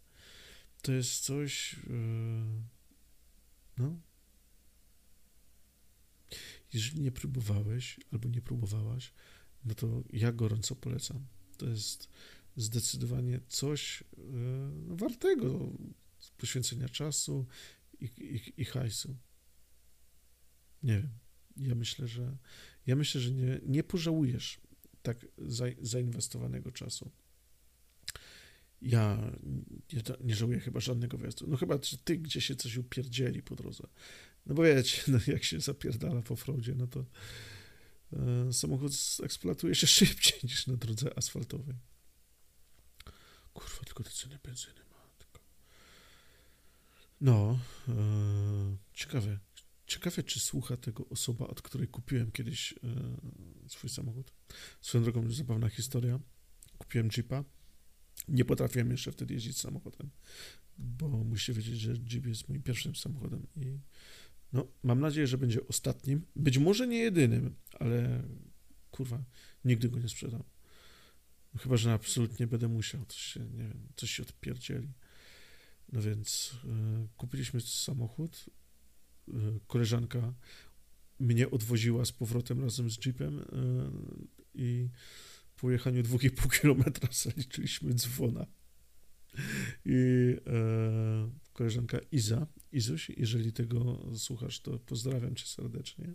To 0.89 0.93
jest 0.93 1.25
coś, 1.25 1.75
e, 1.75 1.79
no. 3.79 4.01
Jeżeli 6.73 7.01
nie 7.01 7.13
próbowałeś 7.13 8.01
albo 8.13 8.29
nie 8.29 8.43
próbowałaś, 8.43 9.13
no 9.65 9.75
to 9.75 10.03
ja 10.13 10.33
gorąco 10.33 10.77
polecam. 10.77 11.27
To 11.57 11.67
jest 11.67 12.09
zdecydowanie 12.57 13.41
coś 13.49 14.03
e, 14.03 14.07
wartego 14.87 15.73
poświęcenia 16.37 16.89
czasu 16.89 17.47
i, 18.01 18.05
i, 18.05 18.61
i 18.63 18.65
hajsu. 18.65 19.17
Nie 20.83 21.01
wiem. 21.01 21.19
Ja 21.57 21.75
myślę, 21.75 22.09
że 22.09 22.37
ja 22.87 22.97
myślę, 22.97 23.21
że 23.21 23.33
nie, 23.33 23.61
nie 23.67 23.85
pożałujesz 23.85 24.61
tak 25.03 25.27
za, 25.39 25.65
zainwestowanego 25.81 26.73
czasu. 26.73 27.11
Ja 28.83 29.33
nie, 29.93 30.03
nie 30.21 30.35
żałuję 30.35 30.61
chyba 30.61 30.81
żadnego 30.81 31.19
wyjazdu. 31.19 31.47
No 31.49 31.57
chyba, 31.57 31.79
że 31.83 31.99
ty 31.99 32.17
gdzie 32.17 32.41
się 32.41 32.57
coś 32.57 32.77
upierdzieli 32.77 33.43
po 33.43 33.57
drodze. 33.57 33.85
No 34.47 34.55
bo 34.55 34.63
wiecie, 34.63 35.03
no 35.13 35.19
jak 35.27 35.45
się 35.45 35.61
zapierdala 35.61 36.23
po 36.23 36.37
fraudzie, 36.37 36.75
no 36.75 36.87
to 36.87 37.05
e, 38.13 38.53
samochód 38.53 38.93
eksploatuje 39.23 39.75
się 39.75 39.87
szybciej 39.99 40.41
niż 40.43 40.67
na 40.67 40.77
drodze 40.77 41.19
asfaltowej. 41.19 41.75
Kurwa, 43.55 43.85
tylko 43.85 44.05
te 44.05 44.11
ceny 44.11 44.39
benzyny 44.45 44.81
ma. 44.91 45.09
Tylko. 45.19 45.41
No, 47.21 47.59
e, 47.89 47.95
ciekawe. 48.95 49.39
Ciekawe, 49.87 50.23
czy 50.23 50.41
słucha 50.41 50.77
tego 50.77 51.09
osoba, 51.09 51.47
od 51.47 51.63
której 51.63 51.89
kupiłem 51.89 52.33
kiedyś 52.33 52.73
e, 52.73 52.79
swój 53.69 53.91
samochód. 53.91 54.33
Swoją 54.81 55.05
drogą, 55.05 55.33
zabawna 55.33 55.69
historia. 55.69 56.21
Kupiłem 56.79 57.09
Jeepa. 57.17 57.45
Nie 58.29 58.45
potrafiłem 58.45 58.91
jeszcze 58.91 59.13
wtedy 59.13 59.35
jeździć 59.35 59.61
samochodem, 59.61 60.11
bo 60.79 61.09
musicie 61.09 61.53
wiedzieć, 61.53 61.81
że 61.81 61.93
Jeep 61.93 62.27
jest 62.27 62.49
moim 62.49 62.63
pierwszym 62.63 62.97
samochodem 62.97 63.47
i 63.57 63.79
no, 64.53 64.67
mam 64.83 65.01
nadzieję, 65.01 65.27
że 65.27 65.39
będzie 65.39 65.69
ostatnim. 65.69 66.27
Być 66.37 66.59
może 66.59 66.87
nie 66.87 66.99
jedynym, 66.99 67.55
ale 67.73 68.23
kurwa, 68.91 69.25
nigdy 69.65 69.89
go 69.89 69.99
nie 69.99 70.09
sprzedam. 70.09 70.43
Chyba, 71.59 71.77
że 71.77 71.93
absolutnie 71.93 72.47
będę 72.47 72.69
musiał. 72.69 73.05
Coś 73.07 73.21
się, 73.21 73.41
nie 73.41 73.65
wiem, 73.65 73.89
coś 73.97 74.11
się 74.11 74.23
odpierdzieli. 74.23 74.93
No 75.93 76.03
więc 76.03 76.53
y, 77.05 77.09
kupiliśmy 77.17 77.61
samochód, 77.61 78.51
Y, 79.35 79.61
koleżanka 79.67 80.35
mnie 81.21 81.51
odwoziła 81.51 82.05
z 82.05 82.13
powrotem 82.13 82.61
razem 82.65 82.91
z 82.91 83.07
jeepem 83.07 83.39
y, 83.39 83.45
i 84.55 84.89
po 85.61 85.71
jechaniu 85.71 86.03
2,5 86.03 86.61
kilometra 86.61 87.09
zaliczyliśmy 87.25 87.95
dzwona. 87.95 88.47
I 89.85 89.97
e, 90.47 91.31
koleżanka 91.53 91.99
Iza, 92.13 92.47
Izuś, 92.73 93.11
jeżeli 93.17 93.53
tego 93.53 94.07
słuchasz, 94.17 94.61
to 94.61 94.79
pozdrawiam 94.79 95.35
cię 95.35 95.47
serdecznie. 95.47 96.15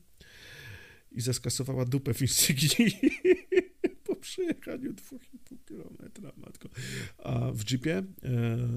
Iza 1.11 1.33
skasowała 1.33 1.85
dupę 1.85 2.13
w 2.13 2.21
Insygnii 2.21 2.99
po 4.07 4.15
przejechaniu 4.15 4.93
2,5 4.93 5.57
kilometra, 5.65 6.31
matko. 6.37 6.69
A 7.17 7.51
w 7.51 7.71
jeepie 7.71 7.97
e, 7.97 8.03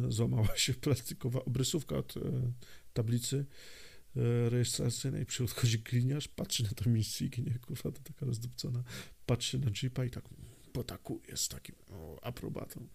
złamała 0.09 0.57
się 0.57 0.75
plastikowa 0.75 1.45
obrysówka 1.45 1.97
od 1.97 2.17
e, 2.17 2.21
tablicy 2.93 3.47
E, 4.17 4.51
rejestracyjnej, 4.51 5.27
przy 5.27 5.45
odchodzi 5.45 5.79
gliniarz, 5.79 6.29
patrzy 6.29 6.63
na 6.63 6.71
tą 6.71 6.95
insignię, 6.95 7.59
kurwa, 7.67 7.91
to 7.91 8.03
taka 8.03 8.27
rozdupcona, 8.27 8.85
patrzy 9.27 9.59
na 9.59 9.71
jeepa 9.83 10.05
i 10.05 10.11
tak 10.11 10.25
potakuje 10.77 11.37
z 11.37 11.49
takim 11.49 11.75
o, 11.89 12.25
aprobatą. 12.25 12.89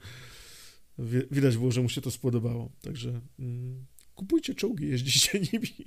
Widać 1.31 1.57
było, 1.57 1.71
że 1.71 1.81
mu 1.81 1.89
się 1.89 2.01
to 2.01 2.11
spodobało, 2.11 2.71
także 2.81 3.21
mm, 3.39 3.85
kupujcie 4.15 4.55
czołgi, 4.55 4.87
jeździcie 4.87 5.39
nimi, 5.53 5.85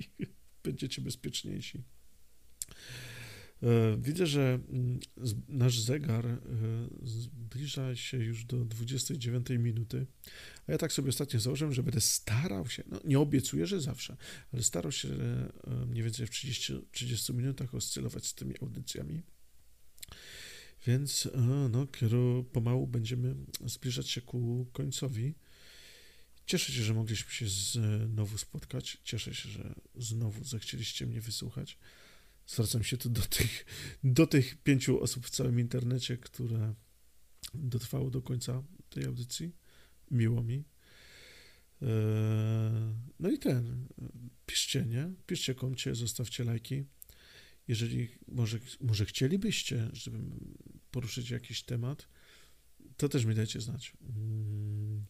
będziecie 0.63 1.01
bezpieczniejsi. 1.01 1.83
E, 3.63 3.97
widzę, 3.97 4.27
że 4.27 4.59
mm, 4.69 4.99
nasz 5.47 5.79
zegar 5.79 6.25
e, 6.25 6.39
zbliża 7.03 7.95
się 7.95 8.17
już 8.17 8.45
do 8.45 8.65
29 8.65 9.49
minuty, 9.49 10.05
a 10.67 10.71
ja 10.71 10.77
tak 10.77 10.93
sobie 10.93 11.09
ostatnio 11.09 11.39
założyłem, 11.39 11.73
że 11.73 11.83
będę 11.83 12.01
starał 12.01 12.69
się, 12.69 12.83
no 12.87 12.99
nie 13.03 13.19
obiecuję, 13.19 13.67
że 13.67 13.81
zawsze, 13.81 14.17
ale 14.53 14.63
starał 14.63 14.91
się 14.91 15.09
e, 15.09 15.85
mniej 15.85 16.03
więcej 16.03 16.27
w 16.27 16.29
30, 16.29 16.73
30 16.91 17.33
minutach 17.33 17.75
oscylować 17.75 18.27
z 18.27 18.33
tymi 18.33 18.53
audycjami. 18.61 19.21
Więc 20.85 21.29
no, 21.69 21.87
pomału 22.51 22.87
będziemy 22.87 23.35
zbliżać 23.65 24.09
się 24.09 24.21
ku 24.21 24.67
końcowi. 24.73 25.33
Cieszę 26.45 26.71
się, 26.71 26.83
że 26.83 26.93
mogliśmy 26.93 27.31
się 27.31 27.45
znowu 27.47 28.37
spotkać. 28.37 28.97
Cieszę 29.03 29.35
się, 29.35 29.49
że 29.49 29.75
znowu 29.95 30.43
zechcieliście 30.43 31.05
mnie 31.05 31.21
wysłuchać. 31.21 31.77
Zwracam 32.47 32.83
się 32.83 32.97
tu 32.97 33.09
do 33.09 33.21
tych, 33.21 33.65
do 34.03 34.27
tych 34.27 34.55
pięciu 34.63 35.01
osób 35.01 35.25
w 35.25 35.29
całym 35.29 35.59
internecie, 35.59 36.17
które 36.17 36.73
dotrwało 37.53 38.09
do 38.09 38.21
końca 38.21 38.63
tej 38.89 39.05
audycji. 39.05 39.55
Miło 40.11 40.43
mi. 40.43 40.63
Eee, 41.81 41.87
no 43.19 43.31
i 43.31 43.39
ten, 43.39 43.87
piszcie, 44.45 44.85
nie? 44.85 45.11
Piszcie 45.27 45.55
komcie, 45.55 45.95
zostawcie 45.95 46.43
lajki. 46.43 46.85
Jeżeli 47.67 48.09
może, 48.27 48.59
może 48.81 49.05
chcielibyście, 49.05 49.89
żebym 49.93 50.55
poruszyć 50.95 51.29
jakiś 51.29 51.63
temat, 51.63 52.07
to 52.97 53.09
też 53.09 53.25
mi 53.25 53.35
dajcie 53.35 53.61
znać. 53.61 53.93
Mm. 54.01 55.05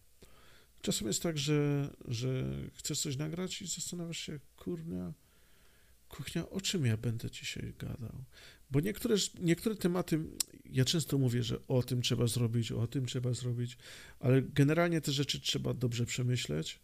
Czasem 0.82 1.08
jest 1.08 1.24
tak, 1.24 1.38
że, 1.38 1.89
że 2.08 2.30
chcesz 2.74 3.00
coś 3.00 3.17
nagrać 3.17 3.62
i 3.62 3.67
zastanawiasz 3.67 4.17
się, 4.17 4.39
kurnia, 4.58 5.13
kuchnia, 6.10 6.50
o 6.50 6.62
czym 6.62 6.86
ja 6.86 6.98
będę 6.98 7.32
dzisiaj 7.32 7.74
gadał? 7.80 8.24
Bo 8.71 8.80
niektóre, 8.80 9.15
niektóre 9.39 9.76
tematy 9.76 10.19
ja 10.65 10.86
często 10.86 11.17
mówię, 11.17 11.43
że 11.43 11.67
o 11.67 11.84
tym 11.84 12.02
trzeba 12.02 12.28
zrobić, 12.28 12.71
o 12.71 12.88
tym 12.88 13.06
trzeba 13.06 13.34
zrobić, 13.34 13.78
ale 14.19 14.41
generalnie 14.41 15.02
te 15.02 15.12
rzeczy 15.12 15.39
trzeba 15.39 15.74
dobrze 15.74 16.06
przemyśleć. 16.06 16.80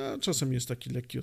A 0.00 0.18
czasem 0.18 0.52
jest 0.52 0.68
taki 0.68 0.90
lekki, 0.90 1.18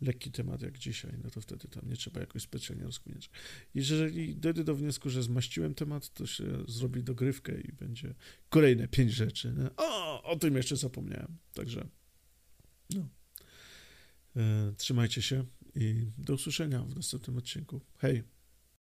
lekki 0.00 0.30
temat 0.30 0.62
jak 0.62 0.78
dzisiaj, 0.78 1.12
no 1.24 1.30
to 1.30 1.40
wtedy 1.40 1.68
tam 1.68 1.88
nie 1.88 1.96
trzeba 1.96 2.20
jakoś 2.20 2.42
specjalnie 2.42 2.84
rozkminiać. 2.84 3.30
Jeżeli 3.74 4.36
dojdę 4.36 4.64
do 4.64 4.74
wniosku, 4.74 5.10
że 5.10 5.22
zmaściłem 5.22 5.74
temat, 5.74 6.14
to 6.14 6.26
się 6.26 6.44
zrobi 6.68 7.02
dogrywkę 7.02 7.60
i 7.60 7.72
będzie 7.72 8.14
kolejne 8.48 8.88
pięć 8.88 9.12
rzeczy. 9.12 9.52
No. 9.56 9.70
O, 9.76 10.22
o 10.22 10.36
tym 10.36 10.56
jeszcze 10.56 10.76
zapomniałem. 10.76 11.36
Także 11.54 11.88
no. 12.90 13.08
E, 14.36 14.72
trzymajcie 14.76 15.22
się 15.22 15.44
i 15.74 16.06
do 16.18 16.34
usłyszenia 16.34 16.82
w 16.82 16.96
następnym 16.96 17.36
odcinku. 17.36 17.80
Hej! 17.98 18.35